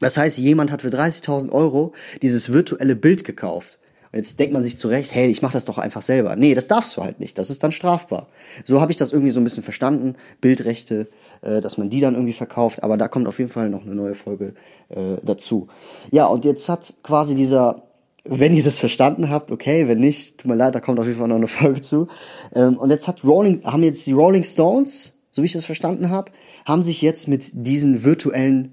Das 0.00 0.16
heißt, 0.16 0.38
jemand 0.38 0.70
hat 0.70 0.82
für 0.82 0.88
30.000 0.88 1.50
Euro 1.50 1.92
dieses 2.22 2.52
virtuelle 2.52 2.96
Bild 2.96 3.24
gekauft. 3.24 3.78
Und 4.12 4.18
jetzt 4.18 4.38
denkt 4.38 4.52
man 4.52 4.62
sich 4.62 4.76
zurecht, 4.76 5.12
hey, 5.12 5.28
ich 5.28 5.42
mache 5.42 5.54
das 5.54 5.64
doch 5.64 5.78
einfach 5.78 6.02
selber. 6.02 6.36
Nee, 6.36 6.54
das 6.54 6.68
darfst 6.68 6.96
du 6.96 7.02
halt 7.02 7.18
nicht. 7.18 7.36
Das 7.36 7.50
ist 7.50 7.64
dann 7.64 7.72
strafbar. 7.72 8.28
So 8.64 8.80
habe 8.80 8.92
ich 8.92 8.96
das 8.96 9.12
irgendwie 9.12 9.32
so 9.32 9.40
ein 9.40 9.44
bisschen 9.44 9.64
verstanden. 9.64 10.14
Bildrechte, 10.40 11.08
äh, 11.42 11.60
dass 11.60 11.78
man 11.78 11.90
die 11.90 12.00
dann 12.00 12.14
irgendwie 12.14 12.32
verkauft. 12.32 12.84
Aber 12.84 12.96
da 12.96 13.08
kommt 13.08 13.26
auf 13.26 13.38
jeden 13.38 13.50
Fall 13.50 13.70
noch 13.70 13.82
eine 13.82 13.94
neue 13.94 14.14
Folge 14.14 14.54
äh, 14.90 15.16
dazu. 15.24 15.66
Ja, 16.12 16.26
und 16.26 16.44
jetzt 16.44 16.68
hat 16.68 16.94
quasi 17.02 17.34
dieser, 17.34 17.82
wenn 18.24 18.54
ihr 18.54 18.62
das 18.62 18.78
verstanden 18.78 19.30
habt, 19.30 19.50
okay, 19.50 19.88
wenn 19.88 19.98
nicht, 19.98 20.38
tut 20.38 20.48
mir 20.48 20.56
leid, 20.56 20.76
da 20.76 20.80
kommt 20.80 21.00
auf 21.00 21.06
jeden 21.06 21.18
Fall 21.18 21.28
noch 21.28 21.36
eine 21.36 21.48
Folge 21.48 21.80
zu. 21.80 22.06
Ähm, 22.54 22.76
und 22.76 22.90
jetzt 22.90 23.08
hat 23.08 23.24
Rolling, 23.24 23.64
haben 23.64 23.82
jetzt 23.82 24.06
die 24.06 24.12
Rolling 24.12 24.44
Stones 24.44 25.14
so 25.34 25.42
wie 25.42 25.46
ich 25.46 25.52
das 25.52 25.64
verstanden 25.64 26.10
habe, 26.10 26.30
haben 26.64 26.84
sich 26.84 27.02
jetzt 27.02 27.26
mit 27.26 27.50
diesen 27.52 28.04
virtuellen 28.04 28.72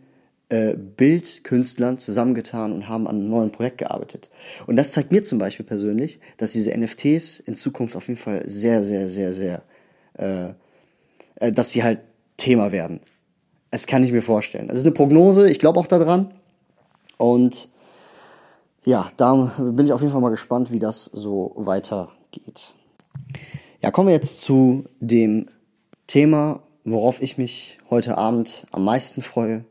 äh, 0.49 0.75
Bildkünstlern 0.75 1.97
zusammengetan 1.97 2.71
und 2.71 2.87
haben 2.87 3.07
an 3.07 3.15
einem 3.15 3.29
neuen 3.29 3.51
Projekt 3.51 3.79
gearbeitet. 3.79 4.29
Und 4.67 4.75
das 4.75 4.91
zeigt 4.91 5.11
mir 5.11 5.23
zum 5.23 5.39
Beispiel 5.39 5.65
persönlich, 5.65 6.19
dass 6.37 6.51
diese 6.51 6.69
NFTs 6.77 7.39
in 7.39 7.55
Zukunft 7.55 7.95
auf 7.95 8.07
jeden 8.07 8.19
Fall 8.19 8.47
sehr, 8.47 8.83
sehr, 8.83 9.09
sehr, 9.09 9.33
sehr, 9.33 9.63
äh, 10.19 10.49
äh, 11.37 11.51
dass 11.51 11.71
sie 11.71 11.81
halt 11.81 12.01
Thema 12.37 12.71
werden. 12.71 12.99
Das 13.71 13.87
kann 13.87 14.03
ich 14.03 14.11
mir 14.11 14.21
vorstellen. 14.21 14.67
Das 14.67 14.77
ist 14.77 14.85
eine 14.85 14.93
Prognose, 14.93 15.49
ich 15.49 15.57
glaube 15.57 15.79
auch 15.79 15.87
daran. 15.87 16.31
Und 17.17 17.69
ja, 18.85 19.09
da 19.17 19.51
bin 19.57 19.87
ich 19.87 19.93
auf 19.93 20.01
jeden 20.01 20.13
Fall 20.13 20.21
mal 20.21 20.29
gespannt, 20.29 20.71
wie 20.71 20.79
das 20.79 21.05
so 21.05 21.53
weitergeht. 21.55 22.75
Ja, 23.81 23.89
kommen 23.89 24.09
wir 24.09 24.15
jetzt 24.15 24.41
zu 24.41 24.85
dem 24.99 25.47
Thema, 26.11 26.59
worauf 26.83 27.21
ich 27.21 27.37
mich 27.37 27.77
heute 27.89 28.17
Abend 28.17 28.65
am 28.71 28.83
meisten 28.83 29.21
freue. 29.21 29.63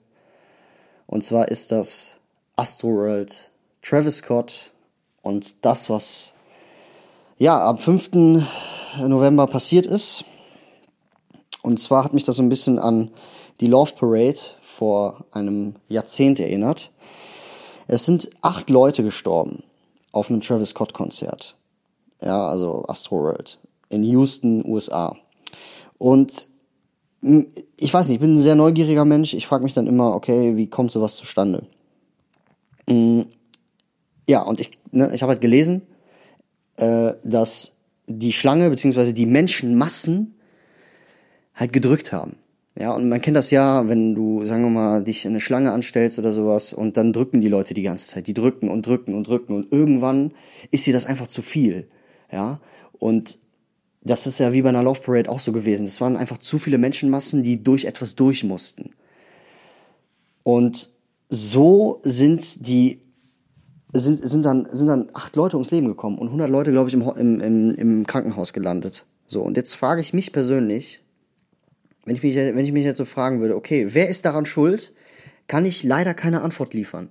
Und 1.06 1.22
zwar 1.22 1.48
ist 1.48 1.70
das 1.70 2.16
Astroworld 2.56 3.50
Travis 3.82 4.16
Scott 4.18 4.70
und 5.20 5.56
das, 5.66 5.90
was 5.90 6.32
ja 7.36 7.68
am 7.68 7.76
5. 7.76 8.12
November 9.00 9.48
passiert 9.48 9.84
ist. 9.84 10.24
Und 11.60 11.78
zwar 11.78 12.04
hat 12.04 12.14
mich 12.14 12.24
das 12.24 12.36
so 12.36 12.42
ein 12.42 12.48
bisschen 12.48 12.78
an 12.78 13.10
die 13.60 13.66
Love 13.66 13.92
Parade 13.96 14.40
vor 14.62 15.26
einem 15.32 15.74
Jahrzehnt 15.90 16.40
erinnert. 16.40 16.90
Es 17.86 18.06
sind 18.06 18.30
acht 18.40 18.70
Leute 18.70 19.02
gestorben 19.02 19.62
auf 20.10 20.30
einem 20.30 20.40
Travis 20.40 20.70
Scott 20.70 20.94
Konzert. 20.94 21.58
Ja, 22.22 22.48
also 22.48 22.86
Astroworld 22.88 23.58
in 23.90 24.04
Houston, 24.04 24.64
USA. 24.64 25.14
Und 26.00 26.48
ich 27.76 27.92
weiß 27.92 28.08
nicht, 28.08 28.14
ich 28.14 28.20
bin 28.20 28.36
ein 28.36 28.38
sehr 28.38 28.54
neugieriger 28.54 29.04
Mensch. 29.04 29.34
Ich 29.34 29.46
frage 29.46 29.64
mich 29.64 29.74
dann 29.74 29.86
immer, 29.86 30.14
okay, 30.14 30.56
wie 30.56 30.66
kommt 30.66 30.90
sowas 30.90 31.16
zustande? 31.16 31.66
Mm, 32.88 33.20
ja, 34.26 34.40
und 34.40 34.60
ich, 34.60 34.70
ne, 34.92 35.10
ich 35.14 35.20
habe 35.20 35.32
halt 35.32 35.42
gelesen, 35.42 35.82
äh, 36.78 37.12
dass 37.22 37.72
die 38.06 38.32
Schlange 38.32 38.70
beziehungsweise 38.70 39.12
die 39.12 39.26
Menschenmassen 39.26 40.36
halt 41.54 41.74
gedrückt 41.74 42.12
haben. 42.12 42.36
Ja, 42.78 42.94
und 42.94 43.10
man 43.10 43.20
kennt 43.20 43.36
das 43.36 43.50
ja, 43.50 43.86
wenn 43.86 44.14
du, 44.14 44.42
sagen 44.46 44.62
wir 44.62 44.70
mal, 44.70 45.04
dich 45.04 45.26
in 45.26 45.32
eine 45.32 45.40
Schlange 45.40 45.72
anstellst 45.72 46.18
oder 46.18 46.32
sowas 46.32 46.72
und 46.72 46.96
dann 46.96 47.12
drücken 47.12 47.42
die 47.42 47.48
Leute 47.48 47.74
die 47.74 47.82
ganze 47.82 48.06
Zeit. 48.06 48.26
Die 48.26 48.32
drücken 48.32 48.70
und 48.70 48.86
drücken 48.86 49.14
und 49.14 49.26
drücken 49.26 49.54
und 49.54 49.70
irgendwann 49.70 50.32
ist 50.70 50.86
dir 50.86 50.94
das 50.94 51.04
einfach 51.04 51.26
zu 51.26 51.42
viel. 51.42 51.88
Ja, 52.32 52.58
und 52.98 53.39
das 54.02 54.26
ist 54.26 54.38
ja 54.38 54.52
wie 54.52 54.62
bei 54.62 54.70
einer 54.70 54.82
Love 54.82 55.00
Parade 55.00 55.28
auch 55.28 55.40
so 55.40 55.52
gewesen. 55.52 55.84
Das 55.84 56.00
waren 56.00 56.16
einfach 56.16 56.38
zu 56.38 56.58
viele 56.58 56.78
Menschenmassen, 56.78 57.42
die 57.42 57.62
durch 57.62 57.84
etwas 57.84 58.16
durch 58.16 58.44
mussten. 58.44 58.90
Und 60.42 60.90
so 61.28 62.00
sind 62.02 62.66
die 62.66 63.00
sind, 63.92 64.22
sind, 64.22 64.44
dann, 64.44 64.66
sind 64.66 64.86
dann 64.86 65.10
acht 65.14 65.34
Leute 65.36 65.56
ums 65.56 65.72
Leben 65.72 65.88
gekommen 65.88 66.18
und 66.18 66.28
100 66.28 66.48
Leute, 66.48 66.70
glaube 66.70 66.88
ich, 66.88 66.94
im, 66.94 67.40
im, 67.40 67.74
im 67.74 68.06
Krankenhaus 68.06 68.52
gelandet. 68.52 69.04
So, 69.26 69.42
und 69.42 69.56
jetzt 69.56 69.74
frage 69.74 70.00
ich 70.00 70.12
mich 70.12 70.32
persönlich, 70.32 71.02
wenn 72.04 72.16
ich, 72.16 72.22
mich, 72.22 72.36
wenn 72.36 72.64
ich 72.64 72.72
mich 72.72 72.84
jetzt 72.84 72.98
so 72.98 73.04
fragen 73.04 73.40
würde, 73.40 73.56
okay, 73.56 73.88
wer 73.90 74.08
ist 74.08 74.24
daran 74.24 74.46
schuld, 74.46 74.92
kann 75.48 75.64
ich 75.64 75.82
leider 75.82 76.14
keine 76.14 76.42
Antwort 76.42 76.72
liefern. 76.72 77.10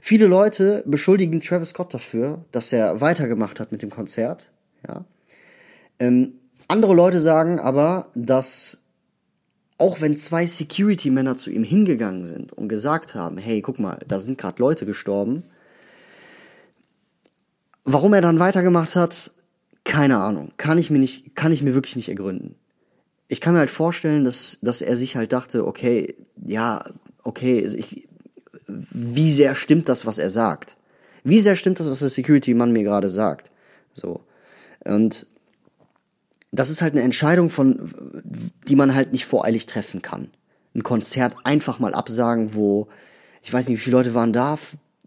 Viele 0.00 0.26
Leute 0.26 0.82
beschuldigen 0.86 1.40
Travis 1.40 1.70
Scott 1.70 1.92
dafür, 1.92 2.44
dass 2.52 2.72
er 2.72 3.00
weitergemacht 3.00 3.60
hat 3.60 3.72
mit 3.72 3.82
dem 3.82 3.90
Konzert. 3.90 4.50
Ja. 4.86 5.04
Ähm, 6.00 6.40
andere 6.66 6.94
Leute 6.94 7.20
sagen 7.20 7.60
aber, 7.60 8.08
dass 8.14 8.78
auch 9.78 10.00
wenn 10.00 10.16
zwei 10.16 10.46
Security-Männer 10.46 11.36
zu 11.36 11.50
ihm 11.50 11.64
hingegangen 11.64 12.26
sind 12.26 12.52
und 12.52 12.68
gesagt 12.68 13.14
haben, 13.14 13.38
hey, 13.38 13.62
guck 13.62 13.78
mal, 13.78 13.98
da 14.06 14.18
sind 14.18 14.36
gerade 14.36 14.60
Leute 14.60 14.84
gestorben, 14.84 15.44
warum 17.84 18.12
er 18.12 18.20
dann 18.20 18.38
weitergemacht 18.38 18.94
hat, 18.94 19.30
keine 19.84 20.18
Ahnung, 20.18 20.52
kann 20.58 20.76
ich 20.76 20.90
mir 20.90 20.98
nicht, 20.98 21.34
kann 21.34 21.52
ich 21.52 21.62
mir 21.62 21.74
wirklich 21.74 21.96
nicht 21.96 22.10
ergründen. 22.10 22.56
Ich 23.28 23.40
kann 23.40 23.54
mir 23.54 23.60
halt 23.60 23.70
vorstellen, 23.70 24.24
dass, 24.24 24.58
dass 24.60 24.82
er 24.82 24.96
sich 24.96 25.16
halt 25.16 25.32
dachte, 25.32 25.66
okay, 25.66 26.14
ja, 26.44 26.84
okay, 27.22 27.60
ich, 27.60 28.06
wie 28.66 29.32
sehr 29.32 29.54
stimmt 29.54 29.88
das, 29.88 30.04
was 30.04 30.18
er 30.18 30.30
sagt? 30.30 30.76
Wie 31.24 31.40
sehr 31.40 31.56
stimmt 31.56 31.80
das, 31.80 31.88
was 31.88 32.00
der 32.00 32.10
Security-Mann 32.10 32.72
mir 32.72 32.82
gerade 32.82 33.08
sagt? 33.08 33.50
So. 33.94 34.20
Und 34.84 35.26
das 36.52 36.70
ist 36.70 36.82
halt 36.82 36.94
eine 36.94 37.02
Entscheidung 37.02 37.50
von, 37.50 37.92
die 38.68 38.76
man 38.76 38.94
halt 38.94 39.12
nicht 39.12 39.26
voreilig 39.26 39.66
treffen 39.66 40.02
kann. 40.02 40.30
Ein 40.74 40.82
Konzert 40.82 41.36
einfach 41.44 41.78
mal 41.78 41.94
absagen, 41.94 42.54
wo, 42.54 42.88
ich 43.42 43.52
weiß 43.52 43.68
nicht, 43.68 43.78
wie 43.78 43.84
viele 43.84 43.96
Leute 43.96 44.14
waren 44.14 44.32
da. 44.32 44.58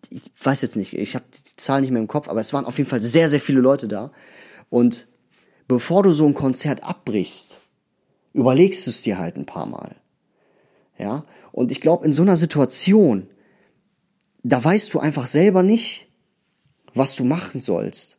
Ich 0.09 0.31
weiß 0.41 0.61
jetzt 0.61 0.75
nicht, 0.75 0.93
ich 0.93 1.15
habe 1.15 1.25
die 1.33 1.55
Zahl 1.57 1.81
nicht 1.81 1.91
mehr 1.91 2.01
im 2.01 2.07
Kopf, 2.07 2.29
aber 2.29 2.41
es 2.41 2.53
waren 2.53 2.65
auf 2.65 2.77
jeden 2.77 2.89
Fall 2.89 3.01
sehr, 3.01 3.29
sehr 3.29 3.39
viele 3.39 3.61
Leute 3.61 3.87
da. 3.87 4.11
Und 4.69 5.07
bevor 5.67 6.03
du 6.03 6.13
so 6.13 6.25
ein 6.25 6.33
Konzert 6.33 6.83
abbrichst, 6.83 7.59
überlegst 8.33 8.85
du 8.87 8.91
es 8.91 9.01
dir 9.01 9.17
halt 9.17 9.37
ein 9.37 9.45
paar 9.45 9.65
Mal. 9.65 9.95
Ja, 10.97 11.25
und 11.51 11.71
ich 11.71 11.81
glaube, 11.81 12.05
in 12.05 12.13
so 12.13 12.21
einer 12.21 12.37
Situation, 12.37 13.27
da 14.43 14.63
weißt 14.63 14.93
du 14.93 14.99
einfach 14.99 15.27
selber 15.27 15.63
nicht, 15.63 16.07
was 16.93 17.15
du 17.15 17.23
machen 17.23 17.61
sollst, 17.61 18.17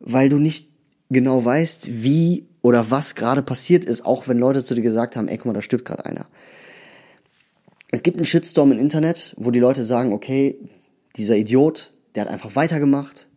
weil 0.00 0.28
du 0.28 0.38
nicht 0.38 0.68
genau 1.10 1.44
weißt, 1.44 2.02
wie 2.02 2.47
oder 2.62 2.90
was 2.90 3.14
gerade 3.14 3.42
passiert 3.42 3.84
ist, 3.84 4.04
auch 4.04 4.28
wenn 4.28 4.38
Leute 4.38 4.64
zu 4.64 4.74
dir 4.74 4.82
gesagt 4.82 5.16
haben, 5.16 5.28
ey, 5.28 5.36
guck 5.36 5.46
mal, 5.46 5.52
da 5.52 5.62
stirbt 5.62 5.84
gerade 5.84 6.06
einer. 6.06 6.26
Es 7.90 8.02
gibt 8.02 8.16
einen 8.16 8.26
Shitstorm 8.26 8.72
im 8.72 8.78
Internet, 8.78 9.34
wo 9.38 9.50
die 9.50 9.60
Leute 9.60 9.84
sagen, 9.84 10.12
okay, 10.12 10.58
dieser 11.16 11.36
Idiot, 11.36 11.92
der 12.14 12.22
hat 12.22 12.30
einfach 12.30 12.54
weitergemacht, 12.56 13.28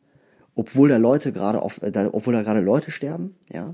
obwohl 0.56 0.90
da 0.90 0.98
Leute 0.98 1.32
gerade 1.32 1.62
auf, 1.62 1.82
äh, 1.82 2.10
obwohl 2.12 2.34
da 2.34 2.42
gerade 2.42 2.60
Leute 2.60 2.92
sterben, 2.92 3.36
ja. 3.52 3.74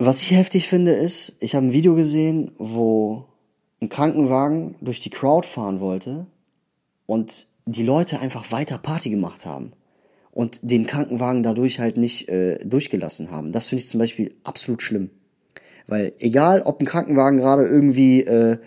Was 0.00 0.22
ich 0.22 0.30
heftig 0.30 0.68
finde 0.68 0.92
ist, 0.92 1.34
ich 1.40 1.56
habe 1.56 1.66
ein 1.66 1.72
Video 1.72 1.96
gesehen, 1.96 2.52
wo 2.58 3.24
ein 3.80 3.88
Krankenwagen 3.88 4.76
durch 4.80 5.00
die 5.00 5.10
Crowd 5.10 5.46
fahren 5.46 5.80
wollte 5.80 6.26
und 7.06 7.48
die 7.66 7.82
Leute 7.82 8.20
einfach 8.20 8.50
weiter 8.52 8.78
Party 8.78 9.10
gemacht 9.10 9.44
haben 9.44 9.72
und 10.38 10.60
den 10.62 10.86
Krankenwagen 10.86 11.42
dadurch 11.42 11.80
halt 11.80 11.96
nicht 11.96 12.28
äh, 12.28 12.64
durchgelassen 12.64 13.32
haben. 13.32 13.50
Das 13.50 13.70
finde 13.70 13.82
ich 13.82 13.88
zum 13.88 13.98
Beispiel 13.98 14.36
absolut 14.44 14.82
schlimm. 14.82 15.10
Weil 15.88 16.12
egal, 16.20 16.62
ob 16.62 16.80
ein 16.80 16.86
Krankenwagen 16.86 17.40
gerade 17.40 17.66
irgendwie 17.66 18.20
äh, 18.20 18.58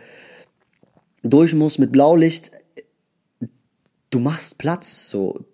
durch 1.23 1.55
muss 1.55 1.77
mit 1.77 1.93
Blaulicht, 1.93 2.51
du 4.09 4.19
machst 4.19 4.57
Platz. 4.57 5.09
So, 5.09 5.45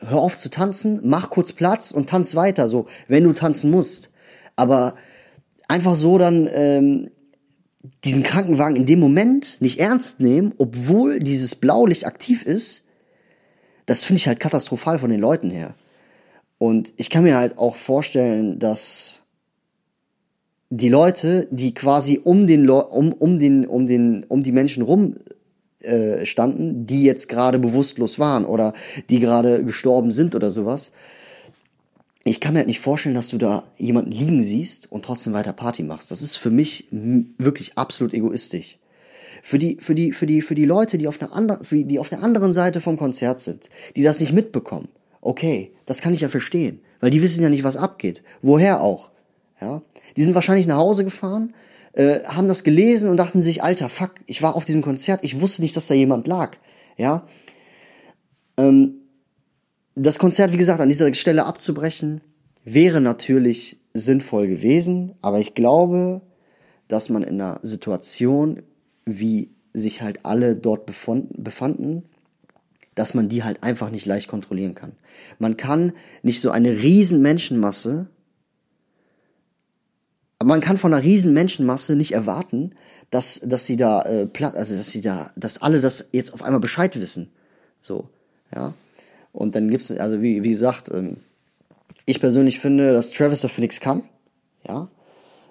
hör 0.00 0.18
auf 0.18 0.36
zu 0.36 0.50
tanzen, 0.50 0.98
mach 1.04 1.30
kurz 1.30 1.52
Platz 1.52 1.92
und 1.92 2.08
tanz 2.10 2.34
weiter. 2.34 2.66
So, 2.66 2.86
wenn 3.06 3.22
du 3.22 3.32
tanzen 3.32 3.70
musst. 3.70 4.10
Aber 4.56 4.96
einfach 5.68 5.94
so 5.94 6.18
dann 6.18 6.48
ähm, 6.50 7.12
diesen 8.02 8.24
Krankenwagen 8.24 8.74
in 8.74 8.86
dem 8.86 8.98
Moment 8.98 9.58
nicht 9.60 9.78
ernst 9.78 10.18
nehmen, 10.18 10.52
obwohl 10.58 11.20
dieses 11.20 11.54
Blaulicht 11.54 12.06
aktiv 12.06 12.42
ist, 12.42 12.84
das 13.86 14.04
finde 14.04 14.18
ich 14.18 14.28
halt 14.28 14.40
katastrophal 14.40 14.98
von 14.98 15.10
den 15.10 15.20
Leuten 15.20 15.50
her. 15.50 15.74
Und 16.58 16.94
ich 16.96 17.10
kann 17.10 17.24
mir 17.24 17.36
halt 17.36 17.58
auch 17.58 17.76
vorstellen, 17.76 18.58
dass 18.58 19.22
die 20.70 20.88
Leute, 20.88 21.46
die 21.50 21.74
quasi 21.74 22.20
um 22.22 22.46
den 22.46 22.68
um 22.68 23.12
um 23.12 23.38
den 23.38 23.66
um 23.66 23.86
den 23.86 24.24
um 24.24 24.42
die 24.42 24.52
Menschen 24.52 24.82
rum 24.82 25.16
äh, 25.80 26.24
standen, 26.24 26.86
die 26.86 27.04
jetzt 27.04 27.28
gerade 27.28 27.58
bewusstlos 27.58 28.18
waren 28.18 28.44
oder 28.44 28.72
die 29.10 29.20
gerade 29.20 29.64
gestorben 29.64 30.12
sind 30.12 30.34
oder 30.34 30.50
sowas. 30.50 30.92
Ich 32.24 32.40
kann 32.40 32.54
mir 32.54 32.60
halt 32.60 32.68
nicht 32.68 32.80
vorstellen, 32.80 33.14
dass 33.14 33.28
du 33.28 33.36
da 33.36 33.64
jemanden 33.76 34.10
liegen 34.10 34.42
siehst 34.42 34.90
und 34.90 35.04
trotzdem 35.04 35.34
weiter 35.34 35.52
Party 35.52 35.82
machst. 35.82 36.10
Das 36.10 36.22
ist 36.22 36.36
für 36.36 36.50
mich 36.50 36.86
wirklich 36.90 37.76
absolut 37.76 38.14
egoistisch. 38.14 38.78
Für 39.46 39.58
die, 39.58 39.76
für 39.78 39.94
die, 39.94 40.12
für 40.12 40.24
die, 40.24 40.40
für 40.40 40.54
die 40.54 40.64
Leute, 40.64 40.96
die 40.96 41.06
auf 41.06 41.18
der 41.18 41.34
anderen, 41.34 41.66
die 41.86 41.98
auf 41.98 42.08
der 42.08 42.22
anderen 42.22 42.54
Seite 42.54 42.80
vom 42.80 42.96
Konzert 42.96 43.40
sind, 43.40 43.68
die 43.94 44.02
das 44.02 44.18
nicht 44.18 44.32
mitbekommen. 44.32 44.88
Okay, 45.20 45.70
das 45.84 46.00
kann 46.00 46.14
ich 46.14 46.22
ja 46.22 46.30
verstehen, 46.30 46.80
weil 47.00 47.10
die 47.10 47.20
wissen 47.20 47.42
ja 47.42 47.50
nicht, 47.50 47.62
was 47.62 47.76
abgeht. 47.76 48.22
Woher 48.40 48.80
auch? 48.80 49.10
Ja, 49.60 49.82
die 50.16 50.22
sind 50.22 50.34
wahrscheinlich 50.34 50.66
nach 50.66 50.78
Hause 50.78 51.04
gefahren, 51.04 51.52
äh, 51.92 52.20
haben 52.20 52.48
das 52.48 52.64
gelesen 52.64 53.10
und 53.10 53.18
dachten 53.18 53.42
sich, 53.42 53.62
Alter, 53.62 53.90
fuck, 53.90 54.12
ich 54.24 54.40
war 54.40 54.56
auf 54.56 54.64
diesem 54.64 54.80
Konzert, 54.80 55.22
ich 55.22 55.38
wusste 55.38 55.60
nicht, 55.60 55.76
dass 55.76 55.88
da 55.88 55.94
jemand 55.94 56.26
lag. 56.26 56.56
Ja, 56.96 57.26
ähm, 58.56 58.94
das 59.94 60.18
Konzert, 60.18 60.54
wie 60.54 60.56
gesagt, 60.56 60.80
an 60.80 60.88
dieser 60.88 61.12
Stelle 61.12 61.44
abzubrechen, 61.44 62.22
wäre 62.64 63.02
natürlich 63.02 63.78
sinnvoll 63.92 64.48
gewesen, 64.48 65.12
aber 65.20 65.38
ich 65.38 65.52
glaube, 65.52 66.22
dass 66.88 67.10
man 67.10 67.22
in 67.22 67.42
einer 67.42 67.60
Situation 67.62 68.62
wie 69.04 69.50
sich 69.72 70.02
halt 70.02 70.24
alle 70.24 70.56
dort 70.56 70.86
befanden, 70.86 72.04
dass 72.94 73.14
man 73.14 73.28
die 73.28 73.42
halt 73.42 73.62
einfach 73.62 73.90
nicht 73.90 74.06
leicht 74.06 74.28
kontrollieren 74.28 74.74
kann. 74.74 74.92
Man 75.38 75.56
kann 75.56 75.92
nicht 76.22 76.40
so 76.40 76.50
eine 76.50 76.70
riesen 76.70 77.22
Menschenmasse 77.22 78.08
man 80.44 80.60
kann 80.60 80.78
von 80.78 80.92
einer 80.92 81.02
riesen 81.02 81.32
Menschenmasse 81.32 81.96
nicht 81.96 82.12
erwarten, 82.12 82.74
dass, 83.10 83.40
dass 83.44 83.66
sie 83.66 83.76
da 83.76 84.02
äh, 84.02 84.26
platt, 84.26 84.54
also 84.54 84.76
dass 84.76 84.90
sie 84.90 85.00
da, 85.00 85.30
dass 85.36 85.62
alle 85.62 85.80
das 85.80 86.08
jetzt 86.12 86.34
auf 86.34 86.42
einmal 86.42 86.60
Bescheid 86.60 86.98
wissen. 86.98 87.30
So, 87.80 88.08
ja. 88.54 88.74
Und 89.32 89.54
dann 89.54 89.68
gibt's, 89.68 89.90
also 89.90 90.22
wie, 90.22 90.44
wie 90.44 90.50
gesagt, 90.50 90.90
ähm, 90.92 91.18
ich 92.06 92.20
persönlich 92.20 92.60
finde, 92.60 92.92
dass 92.92 93.10
Travis 93.10 93.40
dafür 93.40 93.62
nichts 93.62 93.80
kann. 93.80 94.02
Ja. 94.66 94.88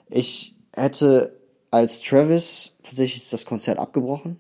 Ich 0.10 0.56
hätte 0.74 1.34
als 1.74 2.02
Travis 2.02 2.76
tatsächlich 2.84 3.30
das 3.30 3.46
Konzert 3.46 3.80
abgebrochen. 3.80 4.38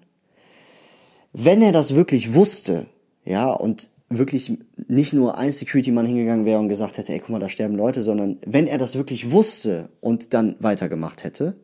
Wenn 1.33 1.61
er 1.61 1.71
das 1.71 1.95
wirklich 1.95 2.33
wusste, 2.33 2.85
ja, 3.25 3.51
und 3.51 3.89
wirklich 4.09 4.57
nicht 4.87 5.13
nur 5.13 5.37
ein 5.37 5.51
Security-Mann 5.51 6.05
hingegangen 6.05 6.45
wäre 6.45 6.59
und 6.59 6.69
gesagt 6.69 6.97
hätte, 6.97 7.11
ey, 7.11 7.19
guck 7.19 7.29
mal, 7.29 7.39
da 7.39 7.49
sterben 7.49 7.75
Leute, 7.75 8.03
sondern 8.03 8.37
wenn 8.45 8.67
er 8.67 8.77
das 8.77 8.95
wirklich 8.95 9.31
wusste 9.31 9.89
und 9.99 10.35
dann 10.35 10.55
weitergemacht 10.59 11.23
hätte, 11.23 11.55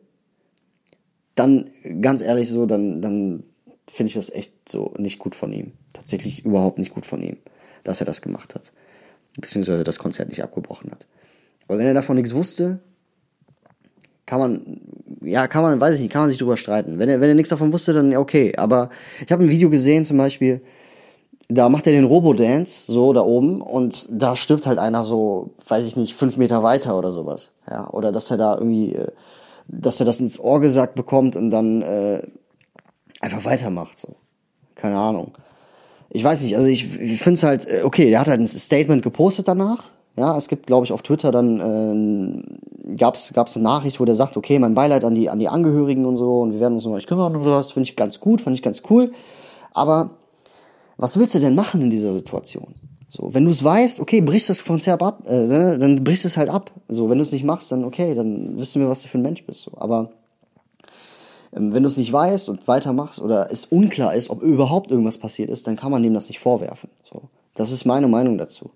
dann, 1.36 1.68
ganz 2.00 2.20
ehrlich 2.20 2.48
so, 2.48 2.66
dann, 2.66 3.00
dann 3.00 3.44
finde 3.86 4.08
ich 4.08 4.14
das 4.14 4.30
echt 4.30 4.52
so 4.68 4.92
nicht 4.98 5.20
gut 5.20 5.36
von 5.36 5.52
ihm. 5.52 5.72
Tatsächlich 5.92 6.44
überhaupt 6.44 6.78
nicht 6.78 6.92
gut 6.92 7.06
von 7.06 7.22
ihm, 7.22 7.36
dass 7.84 8.00
er 8.00 8.06
das 8.06 8.22
gemacht 8.22 8.56
hat. 8.56 8.72
Beziehungsweise 9.38 9.84
das 9.84 10.00
Konzert 10.00 10.28
nicht 10.28 10.42
abgebrochen 10.42 10.90
hat. 10.90 11.06
Aber 11.68 11.78
wenn 11.78 11.86
er 11.86 11.94
davon 11.94 12.16
nichts 12.16 12.34
wusste, 12.34 12.80
kann 14.30 14.38
man, 14.38 14.80
ja, 15.22 15.48
kann 15.48 15.64
man, 15.64 15.80
weiß 15.80 15.96
ich 15.96 16.02
nicht, 16.02 16.12
kann 16.12 16.22
man 16.22 16.30
sich 16.30 16.38
drüber 16.38 16.56
streiten. 16.56 17.00
Wenn 17.00 17.08
er, 17.08 17.20
wenn 17.20 17.28
er 17.28 17.34
nichts 17.34 17.48
davon 17.48 17.72
wusste, 17.72 17.92
dann 17.92 18.16
okay. 18.16 18.54
Aber 18.56 18.88
ich 19.26 19.32
habe 19.32 19.42
ein 19.42 19.50
Video 19.50 19.68
gesehen, 19.68 20.04
zum 20.04 20.18
Beispiel, 20.18 20.60
da 21.48 21.68
macht 21.68 21.88
er 21.88 21.92
den 21.92 22.04
Robo-Dance, 22.04 22.92
so 22.92 23.12
da 23.12 23.22
oben, 23.22 23.60
und 23.60 24.06
da 24.08 24.36
stirbt 24.36 24.68
halt 24.68 24.78
einer 24.78 25.04
so, 25.04 25.50
weiß 25.66 25.84
ich 25.84 25.96
nicht, 25.96 26.14
fünf 26.14 26.36
Meter 26.36 26.62
weiter 26.62 26.96
oder 26.96 27.10
sowas. 27.10 27.50
Ja, 27.68 27.90
oder 27.90 28.12
dass 28.12 28.30
er 28.30 28.36
da 28.36 28.54
irgendwie, 28.54 28.94
äh, 28.94 29.08
dass 29.66 29.98
er 29.98 30.06
das 30.06 30.20
ins 30.20 30.38
Ohr 30.38 30.60
gesagt 30.60 30.94
bekommt 30.94 31.34
und 31.34 31.50
dann 31.50 31.82
äh, 31.82 32.22
einfach 33.20 33.44
weitermacht, 33.44 33.98
so. 33.98 34.14
Keine 34.76 34.96
Ahnung. 34.96 35.32
Ich 36.08 36.22
weiß 36.22 36.44
nicht, 36.44 36.56
also 36.56 36.68
ich, 36.68 37.00
ich 37.00 37.20
finde 37.20 37.34
es 37.34 37.42
halt, 37.42 37.66
äh, 37.66 37.82
okay, 37.82 38.08
er 38.12 38.20
hat 38.20 38.28
halt 38.28 38.38
ein 38.38 38.46
Statement 38.46 39.02
gepostet 39.02 39.48
danach. 39.48 39.88
Ja, 40.16 40.36
es 40.36 40.48
gibt, 40.48 40.66
glaube 40.66 40.84
ich, 40.84 40.92
auf 40.92 41.02
Twitter 41.02 41.30
dann 41.30 42.44
äh, 42.88 42.94
gab's 42.96 43.32
gab's 43.32 43.56
eine 43.56 43.64
Nachricht, 43.64 44.00
wo 44.00 44.04
der 44.04 44.14
sagt, 44.14 44.36
okay, 44.36 44.58
mein 44.58 44.74
Beileid 44.74 45.04
an 45.04 45.14
die 45.14 45.30
an 45.30 45.38
die 45.38 45.48
Angehörigen 45.48 46.04
und 46.04 46.16
so 46.16 46.40
und 46.40 46.52
wir 46.52 46.60
werden 46.60 46.74
uns 46.74 46.86
um 46.86 46.92
euch 46.92 47.06
kümmern 47.06 47.34
und 47.36 47.44
sowas. 47.44 47.72
Finde 47.72 47.88
ich 47.88 47.96
ganz 47.96 48.20
gut, 48.20 48.40
fand 48.40 48.56
ich 48.56 48.62
ganz 48.62 48.82
cool. 48.90 49.12
Aber 49.72 50.10
was 50.96 51.18
willst 51.18 51.34
du 51.34 51.40
denn 51.40 51.54
machen 51.54 51.80
in 51.80 51.90
dieser 51.90 52.12
Situation? 52.12 52.74
So, 53.08 53.34
wenn 53.34 53.44
du 53.44 53.50
es 53.50 53.64
weißt, 53.64 53.98
okay, 54.00 54.20
brichst 54.20 54.50
das 54.50 54.64
Konzert 54.64 55.02
ab, 55.02 55.24
äh, 55.26 55.46
ne, 55.46 55.78
dann 55.78 56.04
brichst 56.04 56.24
es 56.24 56.36
halt 56.36 56.48
ab. 56.48 56.70
So, 56.88 57.10
wenn 57.10 57.18
du 57.18 57.22
es 57.22 57.32
nicht 57.32 57.44
machst, 57.44 57.72
dann 57.72 57.84
okay, 57.84 58.14
dann 58.14 58.56
wissen 58.58 58.80
wir, 58.80 58.88
was 58.88 59.02
du 59.02 59.08
für 59.08 59.18
ein 59.18 59.22
Mensch 59.22 59.44
bist. 59.44 59.62
So. 59.62 59.72
Aber 59.76 60.10
ähm, 61.52 61.74
wenn 61.74 61.82
du 61.82 61.88
es 61.88 61.96
nicht 61.96 62.12
weißt 62.12 62.48
und 62.48 62.68
weitermachst 62.68 63.20
oder 63.20 63.50
es 63.50 63.66
unklar 63.66 64.14
ist, 64.14 64.30
ob 64.30 64.42
überhaupt 64.42 64.90
irgendwas 64.90 65.18
passiert 65.18 65.50
ist, 65.50 65.66
dann 65.66 65.76
kann 65.76 65.90
man 65.90 66.02
dem 66.02 66.14
das 66.14 66.28
nicht 66.28 66.38
vorwerfen. 66.38 66.90
So, 67.10 67.22
das 67.54 67.72
ist 67.72 67.84
meine 67.84 68.06
Meinung 68.06 68.38
dazu. 68.38 68.70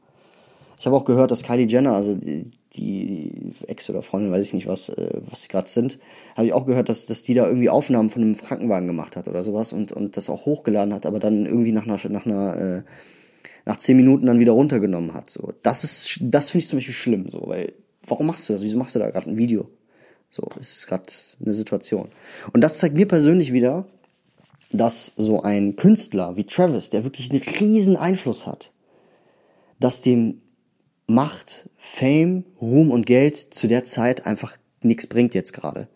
Ich 0.85 0.87
habe 0.87 0.99
auch 0.99 1.07
gehört, 1.07 1.31
dass 1.31 1.44
Kylie 1.44 1.66
Jenner, 1.66 1.92
also 1.92 2.14
die, 2.14 2.51
die 2.75 3.55
Ex 3.68 3.88
oder 3.88 4.03
Freundin, 4.03 4.31
weiß 4.31 4.44
ich 4.44 4.53
nicht 4.53 4.66
was, 4.66 4.90
äh, 4.90 5.18
was 5.31 5.40
sie 5.40 5.49
gerade 5.49 5.66
sind, 5.66 5.99
habe 6.37 6.47
ich 6.47 6.53
auch 6.53 6.66
gehört, 6.66 6.90
dass, 6.90 7.07
dass 7.07 7.23
die 7.23 7.33
da 7.33 7.47
irgendwie 7.47 7.70
Aufnahmen 7.70 8.11
von 8.11 8.20
einem 8.20 8.37
Krankenwagen 8.37 8.87
gemacht 8.87 9.16
hat 9.16 9.27
oder 9.27 9.42
sowas 9.42 9.73
und, 9.73 9.92
und 9.92 10.18
das 10.18 10.29
auch 10.29 10.44
hochgeladen 10.44 10.92
hat, 10.92 11.07
aber 11.07 11.20
dann 11.20 11.47
irgendwie 11.47 11.73
nach 11.73 11.85
einer, 11.85 11.97
nach 12.11 12.27
einer, 12.27 12.57
äh, 12.61 12.83
nach 13.64 13.79
zehn 13.79 13.97
Minuten 13.97 14.27
dann 14.27 14.40
wieder 14.40 14.53
runtergenommen 14.53 15.14
hat. 15.14 15.31
So, 15.31 15.55
das 15.62 15.85
ist, 15.85 16.18
das 16.20 16.51
finde 16.51 16.64
ich 16.64 16.68
zum 16.68 16.77
Beispiel 16.77 16.92
schlimm, 16.92 17.31
so, 17.31 17.44
weil 17.47 17.73
warum 18.07 18.27
machst 18.27 18.47
du 18.47 18.53
das? 18.53 18.62
Wieso 18.62 18.77
machst 18.77 18.94
du 18.94 18.99
da 18.99 19.09
gerade 19.09 19.31
ein 19.31 19.38
Video? 19.38 19.70
So, 20.29 20.42
ist 20.59 20.87
gerade 20.87 21.07
eine 21.42 21.55
Situation. 21.55 22.11
Und 22.53 22.61
das 22.61 22.77
zeigt 22.77 22.94
mir 22.94 23.09
persönlich 23.09 23.55
wieder, 23.55 23.87
dass 24.70 25.12
so 25.16 25.40
ein 25.40 25.77
Künstler 25.77 26.37
wie 26.37 26.44
Travis, 26.44 26.90
der 26.90 27.05
wirklich 27.05 27.31
einen 27.31 27.40
riesen 27.40 27.97
Einfluss 27.97 28.47
hat, 28.47 28.70
dass 29.81 30.03
dem 30.03 30.42
Macht, 31.07 31.69
Fame, 31.77 32.45
Ruhm 32.61 32.90
und 32.90 33.07
Geld 33.07 33.37
zu 33.37 33.67
der 33.67 33.85
Zeit 33.85 34.27
einfach 34.27 34.57
nichts 34.83 35.07
bringt 35.07 35.35
jetzt 35.35 35.53
gerade. 35.53 35.88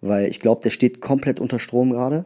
Weil 0.00 0.28
ich 0.28 0.40
glaube, 0.40 0.62
der 0.62 0.70
steht 0.70 1.00
komplett 1.00 1.40
unter 1.40 1.58
Strom 1.58 1.90
gerade. 1.90 2.24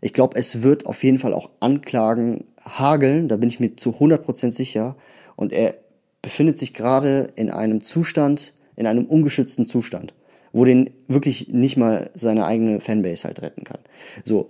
Ich 0.00 0.12
glaube, 0.12 0.38
es 0.38 0.62
wird 0.62 0.86
auf 0.86 1.02
jeden 1.02 1.18
Fall 1.18 1.32
auch 1.32 1.50
Anklagen 1.60 2.44
hageln, 2.62 3.28
da 3.28 3.36
bin 3.36 3.48
ich 3.48 3.60
mir 3.60 3.76
zu 3.76 3.90
100% 3.90 4.50
sicher. 4.50 4.96
Und 5.36 5.52
er 5.52 5.76
befindet 6.20 6.58
sich 6.58 6.74
gerade 6.74 7.32
in 7.36 7.50
einem 7.50 7.82
Zustand, 7.82 8.54
in 8.76 8.86
einem 8.86 9.04
ungeschützten 9.04 9.66
Zustand, 9.66 10.14
wo 10.52 10.64
den 10.64 10.90
wirklich 11.08 11.48
nicht 11.48 11.76
mal 11.76 12.10
seine 12.14 12.46
eigene 12.46 12.80
Fanbase 12.80 13.24
halt 13.24 13.42
retten 13.42 13.64
kann. 13.64 13.78
So, 14.24 14.48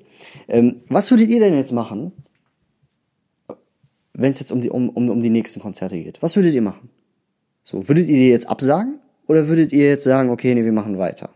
ähm, 0.48 0.83
was 0.88 1.11
würdet 1.11 1.29
ihr 1.29 1.40
denn 1.40 1.55
jetzt 1.55 1.72
machen, 1.72 2.12
wenn 4.12 4.31
es 4.31 4.40
jetzt 4.40 4.53
um 4.53 4.61
die, 4.61 4.70
um, 4.70 4.88
um, 4.88 5.11
um 5.11 5.22
die 5.22 5.31
nächsten 5.31 5.61
Konzerte 5.61 6.00
geht? 6.00 6.22
Was 6.22 6.37
würdet 6.37 6.55
ihr 6.55 6.62
machen? 6.62 6.90
So, 7.64 7.88
würdet 7.88 8.09
ihr 8.09 8.16
die 8.16 8.29
jetzt 8.29 8.48
absagen 8.48 9.00
oder 9.27 9.48
würdet 9.48 9.72
ihr 9.72 9.88
jetzt 9.88 10.05
sagen, 10.05 10.29
okay, 10.29 10.55
nee, 10.55 10.64
wir 10.64 10.72
machen 10.72 10.98
weiter? 10.98 11.31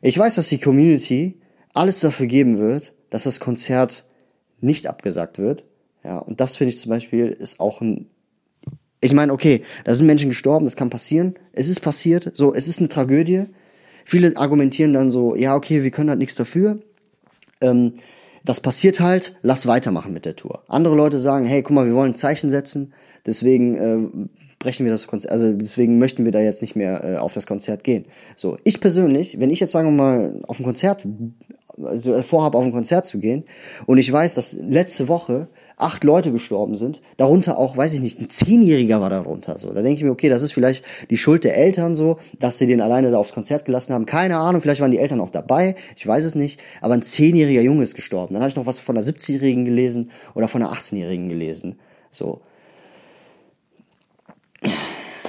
Ich 0.00 0.16
weiß, 0.16 0.36
dass 0.36 0.48
die 0.48 0.60
Community 0.60 1.40
alles 1.74 1.98
dafür 2.00 2.26
geben 2.26 2.58
wird, 2.58 2.94
dass 3.10 3.24
das 3.24 3.40
Konzert 3.40 4.04
nicht 4.60 4.86
abgesagt 4.86 5.38
wird. 5.38 5.64
Ja, 6.04 6.18
und 6.18 6.40
das 6.40 6.56
finde 6.56 6.72
ich 6.72 6.78
zum 6.78 6.90
Beispiel 6.90 7.26
ist 7.26 7.58
auch 7.58 7.80
ein, 7.80 8.08
ich 9.00 9.12
meine, 9.12 9.32
okay, 9.32 9.62
da 9.84 9.92
sind 9.92 10.06
Menschen 10.06 10.30
gestorben, 10.30 10.64
das 10.64 10.76
kann 10.76 10.88
passieren. 10.88 11.34
Es 11.52 11.68
ist 11.68 11.80
passiert, 11.80 12.30
so, 12.34 12.54
es 12.54 12.68
ist 12.68 12.78
eine 12.78 12.88
Tragödie. 12.88 13.46
Viele 14.04 14.36
argumentieren 14.36 14.92
dann 14.92 15.10
so, 15.10 15.34
ja, 15.34 15.56
okay, 15.56 15.82
wir 15.82 15.90
können 15.90 16.10
halt 16.10 16.20
nichts 16.20 16.36
dafür. 16.36 16.78
Ähm, 17.60 17.94
das 18.44 18.60
passiert 18.60 19.00
halt, 19.00 19.36
lass 19.42 19.66
weitermachen 19.66 20.12
mit 20.12 20.24
der 20.24 20.36
Tour. 20.36 20.62
Andere 20.68 20.94
Leute 20.94 21.18
sagen, 21.18 21.46
hey, 21.46 21.62
guck 21.62 21.74
mal, 21.74 21.86
wir 21.86 21.94
wollen 21.94 22.12
ein 22.12 22.16
Zeichen 22.16 22.50
setzen, 22.50 22.94
deswegen 23.26 23.76
äh, 23.76 24.28
brechen 24.58 24.84
wir 24.84 24.92
das 24.92 25.06
Konzert, 25.06 25.32
also 25.32 25.52
deswegen 25.52 25.98
möchten 25.98 26.24
wir 26.24 26.32
da 26.32 26.40
jetzt 26.40 26.62
nicht 26.62 26.76
mehr 26.76 27.04
äh, 27.04 27.16
auf 27.16 27.32
das 27.32 27.46
Konzert 27.46 27.84
gehen. 27.84 28.06
So, 28.36 28.58
ich 28.64 28.80
persönlich, 28.80 29.38
wenn 29.40 29.50
ich 29.50 29.60
jetzt 29.60 29.72
sagen 29.72 29.88
wir 29.88 29.92
mal 29.92 30.42
auf 30.46 30.58
ein 30.58 30.64
Konzert, 30.64 31.06
also 31.82 32.14
äh, 32.14 32.22
vorhabe 32.22 32.58
auf 32.58 32.64
ein 32.64 32.72
Konzert 32.72 33.06
zu 33.06 33.18
gehen 33.18 33.44
und 33.86 33.98
ich 33.98 34.12
weiß, 34.12 34.34
dass 34.34 34.54
letzte 34.54 35.08
Woche 35.08 35.48
acht 35.76 36.02
Leute 36.02 36.32
gestorben 36.32 36.74
sind, 36.74 37.00
darunter 37.16 37.56
auch, 37.56 37.76
weiß 37.76 37.94
ich 37.94 38.00
nicht, 38.00 38.20
ein 38.20 38.28
Zehnjähriger 38.28 39.00
war 39.00 39.10
darunter. 39.10 39.58
So, 39.58 39.72
da 39.72 39.82
denke 39.82 39.98
ich 39.98 40.04
mir, 40.04 40.10
okay, 40.10 40.28
das 40.28 40.42
ist 40.42 40.52
vielleicht 40.52 40.84
die 41.08 41.16
Schuld 41.16 41.44
der 41.44 41.56
Eltern 41.56 41.94
so, 41.94 42.18
dass 42.40 42.58
sie 42.58 42.66
den 42.66 42.80
alleine 42.80 43.10
da 43.10 43.18
aufs 43.18 43.32
Konzert 43.32 43.64
gelassen 43.64 43.94
haben. 43.94 44.06
Keine 44.06 44.38
Ahnung, 44.38 44.60
vielleicht 44.60 44.80
waren 44.80 44.90
die 44.90 44.98
Eltern 44.98 45.20
auch 45.20 45.30
dabei, 45.30 45.76
ich 45.96 46.06
weiß 46.06 46.24
es 46.24 46.34
nicht. 46.34 46.60
Aber 46.80 46.94
ein 46.94 47.02
zehnjähriger 47.02 47.62
Junge 47.62 47.84
ist 47.84 47.94
gestorben. 47.94 48.34
Dann 48.34 48.42
habe 48.42 48.50
ich 48.50 48.56
noch 48.56 48.66
was 48.66 48.80
von 48.80 48.96
einer 48.96 49.06
17-Jährigen 49.06 49.64
gelesen 49.64 50.10
oder 50.34 50.48
von 50.48 50.62
einer 50.62 50.72
18-Jährigen 50.72 51.28
gelesen. 51.28 51.78
So, 52.10 52.40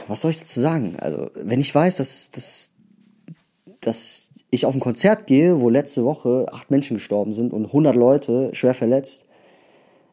was 0.10 0.22
soll 0.22 0.32
ich 0.32 0.40
dazu 0.40 0.60
sagen? 0.60 0.98
Also, 1.00 1.30
wenn 1.36 1.60
ich 1.60 1.74
weiß, 1.74 1.98
dass, 1.98 2.32
dass, 2.32 2.72
dass 3.82 4.32
ich 4.52 4.66
auf 4.66 4.74
ein 4.74 4.80
Konzert 4.80 5.28
gehe, 5.28 5.62
wo 5.62 5.70
letzte 5.70 6.04
Woche 6.04 6.48
acht 6.52 6.72
Menschen 6.72 6.96
gestorben 6.96 7.34
sind 7.34 7.54
und 7.54 7.66
100 7.66 7.96
Leute 7.96 8.50
schwer 8.54 8.74
verletzt, 8.74 9.26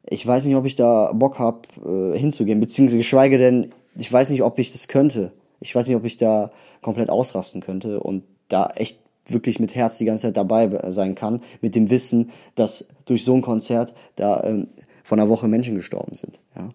ich 0.09 0.25
weiß 0.25 0.45
nicht, 0.45 0.55
ob 0.55 0.67
ich 0.67 0.77
da 0.77 1.13
Bock 1.13 1.39
hab 1.39 1.67
äh, 1.85 2.17
hinzugehen, 2.17 2.61
beziehungsweise 2.61 2.99
geschweige 2.99 3.39
denn, 3.39 3.73
ich 3.97 4.13
weiß 4.13 4.31
nicht, 4.31 4.43
ob 4.43 4.59
ich 4.59 4.71
das 4.73 4.89
könnte. 4.89 5.33
Ich 5.59 5.75
weiß 5.75 5.89
nicht, 5.89 5.97
ob 5.97 6.05
ich 6.05 6.17
da 6.17 6.51
komplett 6.83 7.11
ausrasten 7.11 7.61
könnte 7.61 7.99
und 8.01 8.23
da 8.49 8.69
echt 8.77 9.01
wirklich 9.29 9.59
mit 9.59 9.75
Herz 9.75 9.99
die 9.99 10.05
ganze 10.05 10.29
Zeit 10.29 10.37
dabei 10.37 10.71
sein 10.93 11.15
kann, 11.17 11.41
mit 11.61 11.75
dem 11.75 11.91
Wissen, 11.91 12.31
dass 12.55 12.87
durch 13.07 13.25
so 13.25 13.35
ein 13.35 13.43
Konzert 13.43 13.95
da 14.15 14.45
ähm, 14.45 14.69
von 15.03 15.19
einer 15.19 15.29
Woche 15.29 15.49
Menschen 15.49 15.75
gestorben 15.75 16.15
sind. 16.15 16.39
Ja. 16.55 16.71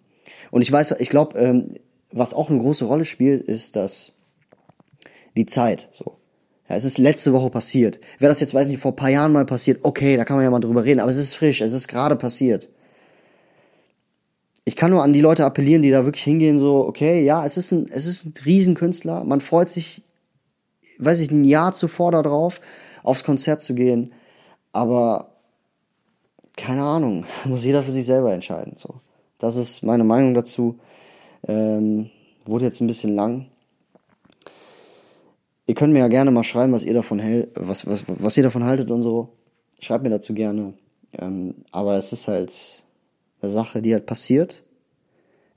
Und 0.50 0.62
ich 0.62 0.72
weiß, 0.72 0.96
ich 1.00 1.10
glaube, 1.10 1.40
ähm, 1.40 1.76
was 2.12 2.34
auch 2.34 2.50
eine 2.50 2.60
große 2.60 2.86
Rolle 2.86 3.06
spielt, 3.06 3.44
ist, 3.44 3.76
dass 3.76 4.14
die 5.36 5.46
Zeit, 5.46 5.90
so. 5.92 6.18
Ja, 6.70 6.76
es 6.76 6.86
ist 6.86 6.98
letzte 6.98 7.34
Woche 7.34 7.50
passiert. 7.50 8.00
Wäre 8.20 8.30
das 8.30 8.40
jetzt, 8.40 8.54
weiß 8.54 8.70
nicht, 8.70 8.80
vor 8.80 8.94
ein 8.94 8.96
paar 8.96 9.10
Jahren 9.10 9.34
mal 9.34 9.46
passiert, 9.46 9.84
okay, 9.84 10.16
da 10.16 10.24
kann 10.24 10.38
man 10.38 10.46
ja 10.46 10.52
mal 10.52 10.60
drüber 10.60 10.86
reden, 10.86 11.00
aber 11.02 11.12
es 11.12 11.18
ist 11.18 11.36
frisch, 11.36 11.62
es 11.62 11.74
ist 11.74 11.88
gerade 11.88 12.16
passiert. 12.16 12.70
Ich 14.64 14.76
kann 14.76 14.92
nur 14.92 15.04
an 15.04 15.12
die 15.12 15.22
Leute 15.22 15.44
appellieren, 15.44 15.82
die 15.82 15.90
da 15.90 16.06
wirklich 16.06 16.24
hingehen, 16.24 16.60
so, 16.60 16.86
okay, 16.88 17.26
ja, 17.26 17.46
es 17.46 17.58
ist 17.58 17.72
ein, 17.72 17.90
es 17.92 18.06
ist 18.06 18.26
ein 18.26 18.34
Riesenkünstler, 18.46 19.24
man 19.24 19.42
freut 19.42 19.70
sich, 19.70 20.04
weiß 21.00 21.20
ich, 21.20 21.32
ein 21.32 21.44
Jahr 21.44 21.74
zuvor 21.74 22.12
darauf, 22.12 22.62
aufs 23.04 23.24
Konzert 23.24 23.62
zu 23.62 23.74
gehen, 23.74 24.14
aber 24.72 25.36
keine 26.56 26.84
Ahnung, 26.84 27.26
muss 27.46 27.66
jeder 27.66 27.84
für 27.84 27.92
sich 27.92 28.06
selber 28.06 28.34
entscheiden, 28.34 28.76
so. 28.78 29.02
Das 29.40 29.56
ist 29.56 29.82
meine 29.82 30.04
Meinung 30.04 30.36
dazu. 30.36 30.78
Ähm, 31.48 32.10
wurde 32.46 32.66
jetzt 32.66 32.82
ein 32.82 32.88
bisschen 32.88 33.16
lang. 33.16 33.48
Ihr 35.68 35.76
könnt 35.76 35.94
mir 35.94 36.00
ja 36.00 36.08
gerne 36.08 36.32
mal 36.32 36.44
schreiben, 36.44 36.74
was 36.74 36.84
ihr 36.84 36.94
davon 36.94 37.20
hält, 37.20 37.52
was, 37.56 37.88
was, 37.88 38.04
was 38.08 38.36
ihr 38.38 38.44
davon 38.44 38.64
haltet 38.64 38.92
und 38.92 39.04
so. 39.04 39.30
Schreibt 39.80 40.04
mir 40.04 40.10
dazu 40.10 40.34
gerne. 40.34 40.74
Ähm, 41.18 41.56
aber 41.72 41.98
es 41.98 42.12
ist 42.12 42.28
halt 42.28 42.84
eine 43.42 43.52
Sache, 43.52 43.82
die 43.82 43.94
halt 43.94 44.06
passiert. 44.06 44.64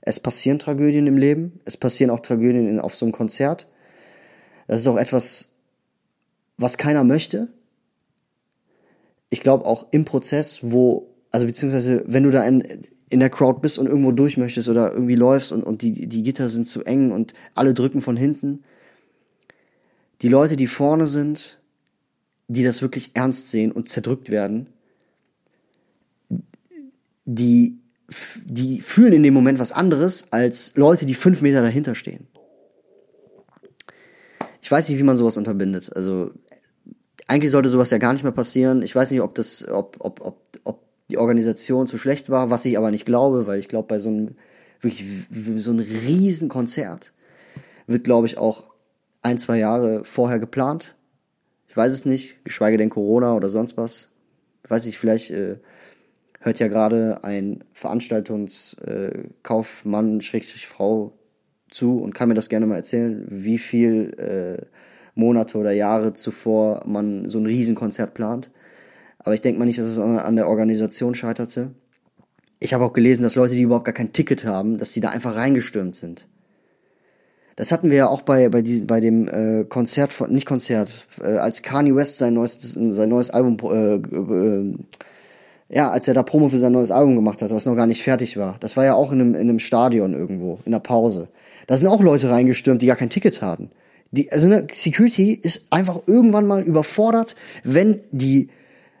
Es 0.01 0.19
passieren 0.19 0.59
Tragödien 0.59 1.07
im 1.07 1.17
Leben. 1.17 1.59
Es 1.65 1.77
passieren 1.77 2.11
auch 2.11 2.19
Tragödien 2.19 2.67
in, 2.67 2.79
auf 2.79 2.95
so 2.95 3.05
einem 3.05 3.13
Konzert. 3.13 3.67
Das 4.67 4.81
ist 4.81 4.87
auch 4.87 4.97
etwas, 4.97 5.49
was 6.57 6.77
keiner 6.77 7.03
möchte. 7.03 7.47
Ich 9.29 9.41
glaube 9.41 9.65
auch 9.65 9.87
im 9.91 10.05
Prozess, 10.05 10.59
wo, 10.61 11.09
also 11.31 11.45
beziehungsweise 11.45 12.03
wenn 12.07 12.23
du 12.23 12.31
da 12.31 12.43
in, 12.45 12.63
in 13.09 13.19
der 13.19 13.29
Crowd 13.29 13.59
bist 13.61 13.77
und 13.77 13.87
irgendwo 13.87 14.11
durch 14.11 14.37
möchtest 14.37 14.67
oder 14.67 14.91
irgendwie 14.91 15.15
läufst 15.15 15.51
und, 15.51 15.63
und 15.63 15.81
die, 15.81 16.07
die 16.07 16.23
Gitter 16.23 16.49
sind 16.49 16.67
zu 16.67 16.83
eng 16.83 17.11
und 17.11 17.33
alle 17.53 17.73
drücken 17.73 18.01
von 18.01 18.17
hinten. 18.17 18.63
Die 20.21 20.29
Leute, 20.29 20.55
die 20.55 20.67
vorne 20.67 21.07
sind, 21.07 21.59
die 22.47 22.63
das 22.63 22.81
wirklich 22.81 23.11
ernst 23.13 23.49
sehen 23.49 23.71
und 23.71 23.89
zerdrückt 23.89 24.29
werden, 24.29 24.69
die, 27.25 27.79
die 28.45 28.81
fühlen 28.81 29.13
in 29.13 29.23
dem 29.23 29.33
Moment 29.33 29.59
was 29.59 29.71
anderes 29.71 30.27
als 30.31 30.73
Leute, 30.75 31.05
die 31.05 31.15
fünf 31.15 31.41
Meter 31.41 31.61
dahinter 31.61 31.95
stehen. 31.95 32.27
Ich 34.61 34.71
weiß 34.71 34.89
nicht, 34.89 34.97
wie 34.97 35.03
man 35.03 35.17
sowas 35.17 35.37
unterbindet. 35.37 35.95
Also 35.95 36.31
eigentlich 37.27 37.51
sollte 37.51 37.69
sowas 37.69 37.89
ja 37.89 37.97
gar 37.97 38.13
nicht 38.13 38.23
mehr 38.23 38.31
passieren. 38.31 38.81
Ich 38.81 38.95
weiß 38.95 39.11
nicht, 39.11 39.21
ob 39.21 39.35
das, 39.35 39.67
ob, 39.67 39.97
ob, 39.99 40.21
ob, 40.21 40.44
die 41.09 41.17
Organisation 41.17 41.87
zu 41.87 41.97
schlecht 41.97 42.29
war, 42.29 42.49
was 42.49 42.65
ich 42.65 42.77
aber 42.77 42.91
nicht 42.91 43.05
glaube, 43.05 43.47
weil 43.47 43.59
ich 43.59 43.67
glaube, 43.67 43.87
bei 43.87 43.99
so 43.99 44.09
einem 44.09 44.35
wirklich 44.81 45.05
so 45.55 45.71
einem 45.71 45.79
riesen 45.79 46.49
Konzert 46.49 47.13
wird, 47.87 48.03
glaube 48.03 48.27
ich, 48.27 48.37
auch 48.37 48.65
ein, 49.21 49.37
zwei 49.37 49.57
Jahre 49.57 50.03
vorher 50.03 50.39
geplant. 50.39 50.95
Ich 51.67 51.77
weiß 51.77 51.93
es 51.93 52.05
nicht, 52.05 52.43
geschweige 52.43 52.77
denn 52.77 52.89
Corona 52.89 53.35
oder 53.35 53.49
sonst 53.49 53.77
was. 53.77 54.09
Ich 54.63 54.69
weiß 54.69 54.85
nicht, 54.85 54.97
vielleicht 54.97 55.31
äh, 55.31 55.59
hört 56.39 56.59
ja 56.59 56.67
gerade 56.67 57.23
ein 57.23 57.63
Veranstaltungskaufmann, 57.73 60.19
äh, 60.19 60.21
Schrägstrich 60.21 60.67
Frau 60.67 61.13
zu 61.69 61.99
und 61.99 62.13
kann 62.13 62.29
mir 62.29 62.35
das 62.35 62.49
gerne 62.49 62.65
mal 62.65 62.77
erzählen, 62.77 63.25
wie 63.29 63.57
viel 63.57 64.13
äh, 64.17 64.65
Monate 65.15 65.57
oder 65.57 65.71
Jahre 65.71 66.13
zuvor 66.13 66.83
man 66.85 67.29
so 67.29 67.39
ein 67.39 67.45
Riesenkonzert 67.45 68.13
plant. 68.13 68.51
Aber 69.25 69.35
ich 69.35 69.41
denke 69.41 69.59
mal 69.59 69.65
nicht, 69.65 69.79
dass 69.79 69.87
es 69.87 69.99
an 69.99 70.35
der 70.35 70.47
Organisation 70.47 71.15
scheiterte. 71.15 71.71
Ich 72.59 72.73
habe 72.73 72.85
auch 72.85 72.93
gelesen, 72.93 73.23
dass 73.23 73.35
Leute, 73.35 73.55
die 73.55 73.63
überhaupt 73.63 73.85
gar 73.85 73.93
kein 73.93 74.13
Ticket 74.13 74.45
haben, 74.45 74.77
dass 74.77 74.93
die 74.93 75.01
da 75.01 75.09
einfach 75.09 75.35
reingestürmt 75.35 75.95
sind. 75.95 76.27
Das 77.55 77.71
hatten 77.71 77.89
wir 77.89 77.97
ja 77.97 78.07
auch 78.07 78.21
bei 78.21 78.49
bei, 78.49 78.61
diesem, 78.61 78.87
bei 78.87 78.99
dem 78.99 79.27
äh, 79.27 79.65
Konzert 79.65 80.13
von 80.13 80.31
nicht 80.31 80.45
Konzert, 80.45 81.07
äh, 81.21 81.37
als 81.37 81.61
Kanye 81.61 81.95
West 81.95 82.17
sein 82.17 82.33
neues 82.33 82.57
sein 82.59 83.09
neues 83.09 83.29
Album 83.29 83.57
äh, 83.63 83.95
äh, 83.95 84.77
ja, 85.69 85.89
als 85.89 86.07
er 86.07 86.13
da 86.13 86.21
Promo 86.23 86.49
für 86.49 86.57
sein 86.57 86.73
neues 86.73 86.91
Album 86.91 87.15
gemacht 87.15 87.41
hat, 87.41 87.51
was 87.51 87.65
noch 87.65 87.75
gar 87.75 87.87
nicht 87.87 88.03
fertig 88.03 88.37
war. 88.37 88.57
Das 88.59 88.77
war 88.77 88.85
ja 88.85 88.93
auch 88.93 89.11
in 89.11 89.21
einem, 89.21 89.35
in 89.35 89.41
einem 89.41 89.59
Stadion 89.59 90.13
irgendwo, 90.13 90.59
in 90.65 90.71
der 90.71 90.79
Pause. 90.79 91.29
Da 91.65 91.75
sind 91.77 91.87
auch 91.87 92.01
Leute 92.01 92.29
reingestürmt, 92.29 92.81
die 92.81 92.85
gar 92.85 92.95
kein 92.95 93.09
Ticket 93.09 93.41
hatten. 93.41 93.71
Die, 94.11 94.31
also 94.31 94.45
eine 94.45 94.67
Security 94.71 95.33
ist 95.33 95.67
einfach 95.71 96.03
irgendwann 96.05 96.45
mal 96.45 96.61
überfordert, 96.61 97.35
wenn 97.63 98.01
die, 98.11 98.49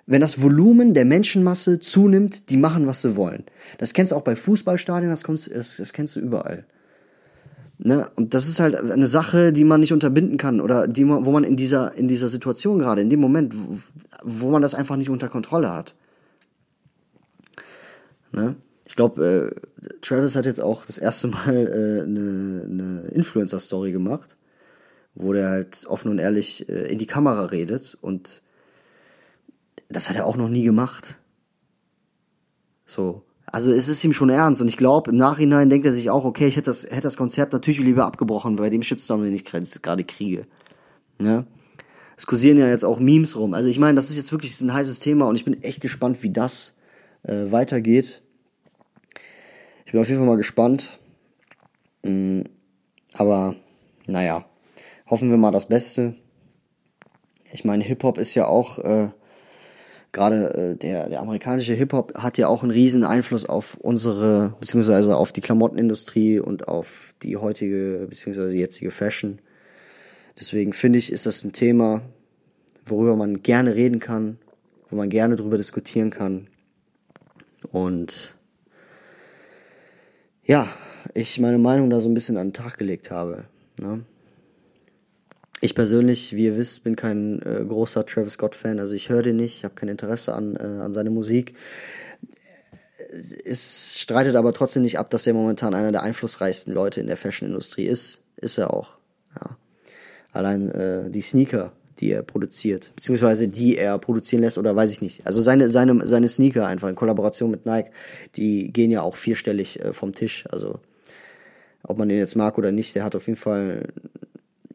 wenn 0.07 0.21
das 0.21 0.41
Volumen 0.41 0.93
der 0.93 1.05
Menschenmasse 1.05 1.79
zunimmt, 1.79 2.49
die 2.49 2.57
machen, 2.57 2.85
was 2.87 3.01
sie 3.01 3.15
wollen. 3.15 3.43
Das 3.79 3.93
kennst 3.93 4.11
du 4.11 4.15
auch 4.15 4.21
bei 4.21 4.35
Fußballstadien, 4.35 5.09
das, 5.09 5.23
kommst, 5.23 5.49
das, 5.53 5.77
das 5.77 5.93
kennst 5.93 6.15
du 6.15 6.19
überall. 6.19 6.65
Ne? 7.77 8.07
Und 8.15 8.33
das 8.33 8.47
ist 8.47 8.59
halt 8.59 8.75
eine 8.75 9.07
Sache, 9.07 9.51
die 9.51 9.63
man 9.63 9.81
nicht 9.81 9.93
unterbinden 9.93 10.37
kann 10.37 10.61
oder 10.61 10.87
die 10.87 11.07
wo 11.07 11.31
man 11.31 11.43
in 11.43 11.57
dieser, 11.57 11.93
in 11.95 12.07
dieser 12.07 12.29
Situation 12.29 12.79
gerade, 12.79 13.01
in 13.01 13.09
dem 13.09 13.19
Moment, 13.19 13.53
wo, 13.55 13.79
wo 14.23 14.49
man 14.51 14.61
das 14.61 14.75
einfach 14.75 14.95
nicht 14.95 15.09
unter 15.09 15.27
Kontrolle 15.27 15.73
hat. 15.73 15.95
Ne? 18.31 18.55
Ich 18.87 18.95
glaube, 18.95 19.53
äh, 19.81 19.89
Travis 20.01 20.35
hat 20.35 20.45
jetzt 20.45 20.61
auch 20.61 20.85
das 20.85 20.97
erste 20.97 21.27
Mal 21.27 21.55
äh, 21.55 22.03
eine, 22.03 22.67
eine 22.69 23.01
Influencer-Story 23.11 23.91
gemacht, 23.91 24.37
wo 25.15 25.33
der 25.33 25.49
halt 25.49 25.85
offen 25.87 26.11
und 26.11 26.19
ehrlich 26.19 26.69
äh, 26.69 26.91
in 26.91 26.99
die 26.99 27.07
Kamera 27.07 27.45
redet 27.45 27.97
und 27.99 28.43
das 29.89 30.09
hat 30.09 30.15
er 30.15 30.25
auch 30.25 30.35
noch 30.35 30.49
nie 30.49 30.63
gemacht. 30.63 31.19
So. 32.85 33.23
Also 33.45 33.71
es 33.71 33.87
ist 33.87 34.03
ihm 34.03 34.13
schon 34.13 34.29
ernst 34.29 34.61
und 34.61 34.67
ich 34.67 34.77
glaube, 34.77 35.11
im 35.11 35.17
Nachhinein 35.17 35.69
denkt 35.69 35.85
er 35.85 35.93
sich 35.93 36.09
auch, 36.09 36.25
okay, 36.25 36.47
ich 36.47 36.57
hätte 36.57 36.69
das, 36.69 36.83
hätte 36.83 37.01
das 37.01 37.17
Konzert 37.17 37.53
natürlich 37.53 37.79
lieber 37.79 38.05
abgebrochen 38.05 38.55
bei 38.55 38.69
dem 38.69 38.83
Shitstorm, 38.83 39.23
den 39.23 39.33
ich 39.33 39.45
gerade 39.45 40.03
kriege. 40.03 40.47
Ne? 41.19 41.45
Es 42.17 42.25
kursieren 42.25 42.57
ja 42.57 42.67
jetzt 42.67 42.85
auch 42.85 42.99
Memes 42.99 43.35
rum. 43.35 43.53
Also 43.53 43.69
ich 43.69 43.79
meine, 43.79 43.95
das 43.95 44.09
ist 44.09 44.17
jetzt 44.17 44.31
wirklich 44.31 44.59
ein 44.61 44.73
heißes 44.73 44.99
Thema 44.99 45.27
und 45.27 45.35
ich 45.35 45.45
bin 45.45 45.61
echt 45.61 45.81
gespannt, 45.81 46.23
wie 46.23 46.31
das 46.31 46.75
äh, 47.23 47.51
weitergeht. 47.51 48.21
Ich 49.85 49.91
bin 49.91 50.01
auf 50.01 50.07
jeden 50.07 50.19
Fall 50.19 50.27
mal 50.27 50.37
gespannt. 50.37 50.99
Mm, 52.03 52.41
aber 53.13 53.55
naja, 54.07 54.45
hoffen 55.07 55.29
wir 55.29 55.37
mal 55.37 55.51
das 55.51 55.67
Beste. 55.67 56.15
Ich 57.53 57.63
meine, 57.63 57.83
Hip-Hop 57.83 58.17
ist 58.17 58.33
ja 58.33 58.47
auch, 58.47 58.79
äh, 58.79 59.09
gerade 60.15 60.53
äh, 60.53 60.75
der, 60.75 61.09
der 61.09 61.19
amerikanische 61.19 61.73
Hip-Hop 61.73 62.17
hat 62.17 62.37
ja 62.37 62.47
auch 62.47 62.63
einen 62.63 62.71
riesen 62.71 63.03
Einfluss 63.03 63.45
auf 63.45 63.75
unsere, 63.75 64.55
beziehungsweise 64.59 65.15
auf 65.15 65.31
die 65.31 65.41
Klamottenindustrie 65.41 66.39
und 66.39 66.67
auf 66.67 67.13
die 67.21 67.37
heutige, 67.37 68.07
beziehungsweise 68.09 68.55
jetzige 68.57 68.91
Fashion. 68.91 69.39
Deswegen 70.39 70.73
finde 70.73 70.99
ich, 70.99 71.11
ist 71.11 71.25
das 71.25 71.43
ein 71.43 71.53
Thema, 71.53 72.01
worüber 72.85 73.15
man 73.15 73.43
gerne 73.43 73.75
reden 73.75 73.99
kann, 73.99 74.39
wo 74.89 74.95
man 74.95 75.09
gerne 75.09 75.35
drüber 75.35 75.57
diskutieren 75.57 76.11
kann. 76.11 76.47
Und 77.71 78.35
ja, 80.45 80.67
ich 81.13 81.39
meine 81.39 81.57
Meinung 81.57 81.89
da 81.89 81.99
so 81.99 82.09
ein 82.09 82.13
bisschen 82.13 82.37
an 82.37 82.47
den 82.47 82.53
Tag 82.53 82.77
gelegt 82.77 83.11
habe. 83.11 83.45
Ne? 83.79 84.05
Ich 85.61 85.73
persönlich, 85.73 86.35
wie 86.35 86.45
ihr 86.45 86.57
wisst, 86.57 86.83
bin 86.83 86.95
kein 86.95 87.41
äh, 87.41 87.63
großer 87.67 88.05
Travis 88.05 88.33
Scott-Fan, 88.33 88.79
also 88.79 88.93
ich 88.93 89.09
höre 89.09 89.23
den 89.23 89.37
nicht, 89.37 89.57
ich 89.57 89.63
habe 89.63 89.75
kein 89.75 89.89
Interesse 89.89 90.33
an, 90.33 90.55
äh, 90.55 90.59
an 90.59 90.93
seine 90.93 91.09
Musik. 91.09 91.53
Es 93.45 93.99
streitet 93.99 94.35
aber 94.35 94.53
trotzdem 94.53 94.83
nicht 94.83 94.99
ab, 94.99 95.09
dass 95.09 95.25
er 95.27 95.33
momentan 95.33 95.73
einer 95.73 95.91
der 95.91 96.03
einflussreichsten 96.03 96.73
Leute 96.73 96.99
in 96.99 97.07
der 97.07 97.17
Fashion-Industrie 97.17 97.85
ist. 97.85 98.21
Ist 98.37 98.57
er 98.57 98.73
auch. 98.73 98.97
Ja. 99.39 99.57
Allein 100.33 100.69
äh, 100.71 101.09
die 101.09 101.21
Sneaker, 101.21 101.71
die 101.99 102.11
er 102.11 102.23
produziert, 102.23 102.91
beziehungsweise 102.95 103.47
die 103.47 103.77
er 103.77 103.97
produzieren 103.97 104.41
lässt 104.41 104.57
oder 104.57 104.75
weiß 104.75 104.91
ich 104.91 105.01
nicht. 105.01 105.25
Also 105.25 105.41
seine, 105.41 105.69
seine, 105.69 106.05
seine 106.07 106.27
Sneaker 106.27 106.67
einfach 106.67 106.89
in 106.89 106.95
Kollaboration 106.95 107.51
mit 107.51 107.65
Nike, 107.65 107.91
die 108.35 108.73
gehen 108.73 108.91
ja 108.91 109.01
auch 109.01 109.15
vierstellig 109.15 109.79
äh, 109.79 109.93
vom 109.93 110.13
Tisch. 110.13 110.45
Also 110.51 110.79
ob 111.83 111.97
man 111.97 112.09
den 112.09 112.17
jetzt 112.17 112.35
mag 112.35 112.57
oder 112.57 112.71
nicht, 112.71 112.95
der 112.95 113.03
hat 113.03 113.15
auf 113.15 113.27
jeden 113.27 113.39
Fall 113.39 113.87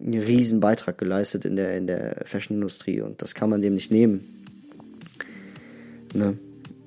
einen 0.03 0.23
riesen 0.23 0.61
Beitrag 0.61 0.99
geleistet 0.99 1.45
in 1.45 1.57
der, 1.57 1.77
in 1.77 1.87
der 1.87 2.23
Fashion-Industrie 2.25 3.01
und 3.01 3.23
das 3.23 3.35
kann 3.35 3.51
man 3.51 3.63
dem 3.63 3.75
nicht 3.75 3.91
nehmen. 3.91 4.45
Ne? 6.15 6.37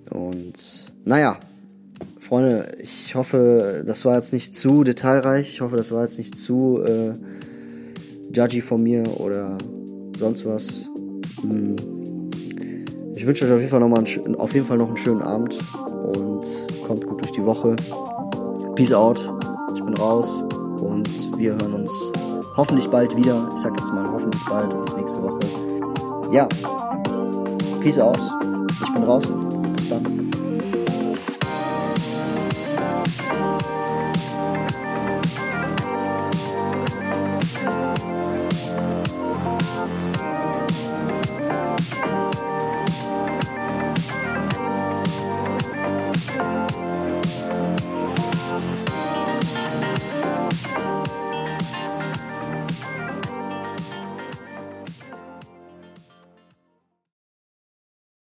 Und 0.09 0.93
naja, 1.05 1.39
Freunde, 2.19 2.67
ich 2.81 3.15
hoffe, 3.15 3.83
das 3.85 4.05
war 4.05 4.15
jetzt 4.15 4.33
nicht 4.33 4.55
zu 4.55 4.83
detailreich. 4.83 5.49
Ich 5.49 5.61
hoffe, 5.61 5.75
das 5.75 5.91
war 5.91 6.03
jetzt 6.03 6.17
nicht 6.17 6.37
zu 6.37 6.81
äh, 6.83 7.13
judgy 8.33 8.61
von 8.61 8.81
mir 8.81 9.03
oder 9.19 9.57
sonst 10.17 10.45
was. 10.45 10.89
Hm. 11.41 11.75
Ich 13.15 13.27
wünsche 13.27 13.45
euch 13.45 13.51
auf 13.51 13.59
jeden, 13.59 13.69
Fall 13.69 13.79
noch 13.79 13.89
mal 13.89 14.03
einen, 14.03 14.35
auf 14.35 14.53
jeden 14.53 14.65
Fall 14.65 14.77
noch 14.77 14.87
einen 14.87 14.97
schönen 14.97 15.21
Abend 15.21 15.57
und 16.13 16.45
kommt 16.85 17.05
gut 17.05 17.21
durch 17.21 17.31
die 17.31 17.43
Woche. 17.43 17.75
Peace 18.75 18.91
out. 18.91 19.31
Ich 19.75 19.83
bin 19.83 19.93
raus 19.95 20.43
und 20.81 21.37
wir 21.37 21.53
hören 21.53 21.73
uns 21.73 22.11
hoffentlich 22.55 22.89
bald 22.89 23.15
wieder. 23.15 23.49
Ich 23.55 23.61
sag 23.61 23.77
jetzt 23.77 23.93
mal 23.93 24.09
hoffentlich 24.11 24.43
bald 24.45 24.73
und 24.73 24.81
nicht 24.81 24.97
nächste 24.97 25.21
Woche. 25.21 25.39
Ja. 26.31 26.47
Peace 27.81 27.99
out. 27.99 28.19
Ich 28.83 28.93
bin 28.93 29.03
raus. 29.03 29.31
Bis 29.75 29.89
dann. 29.89 30.22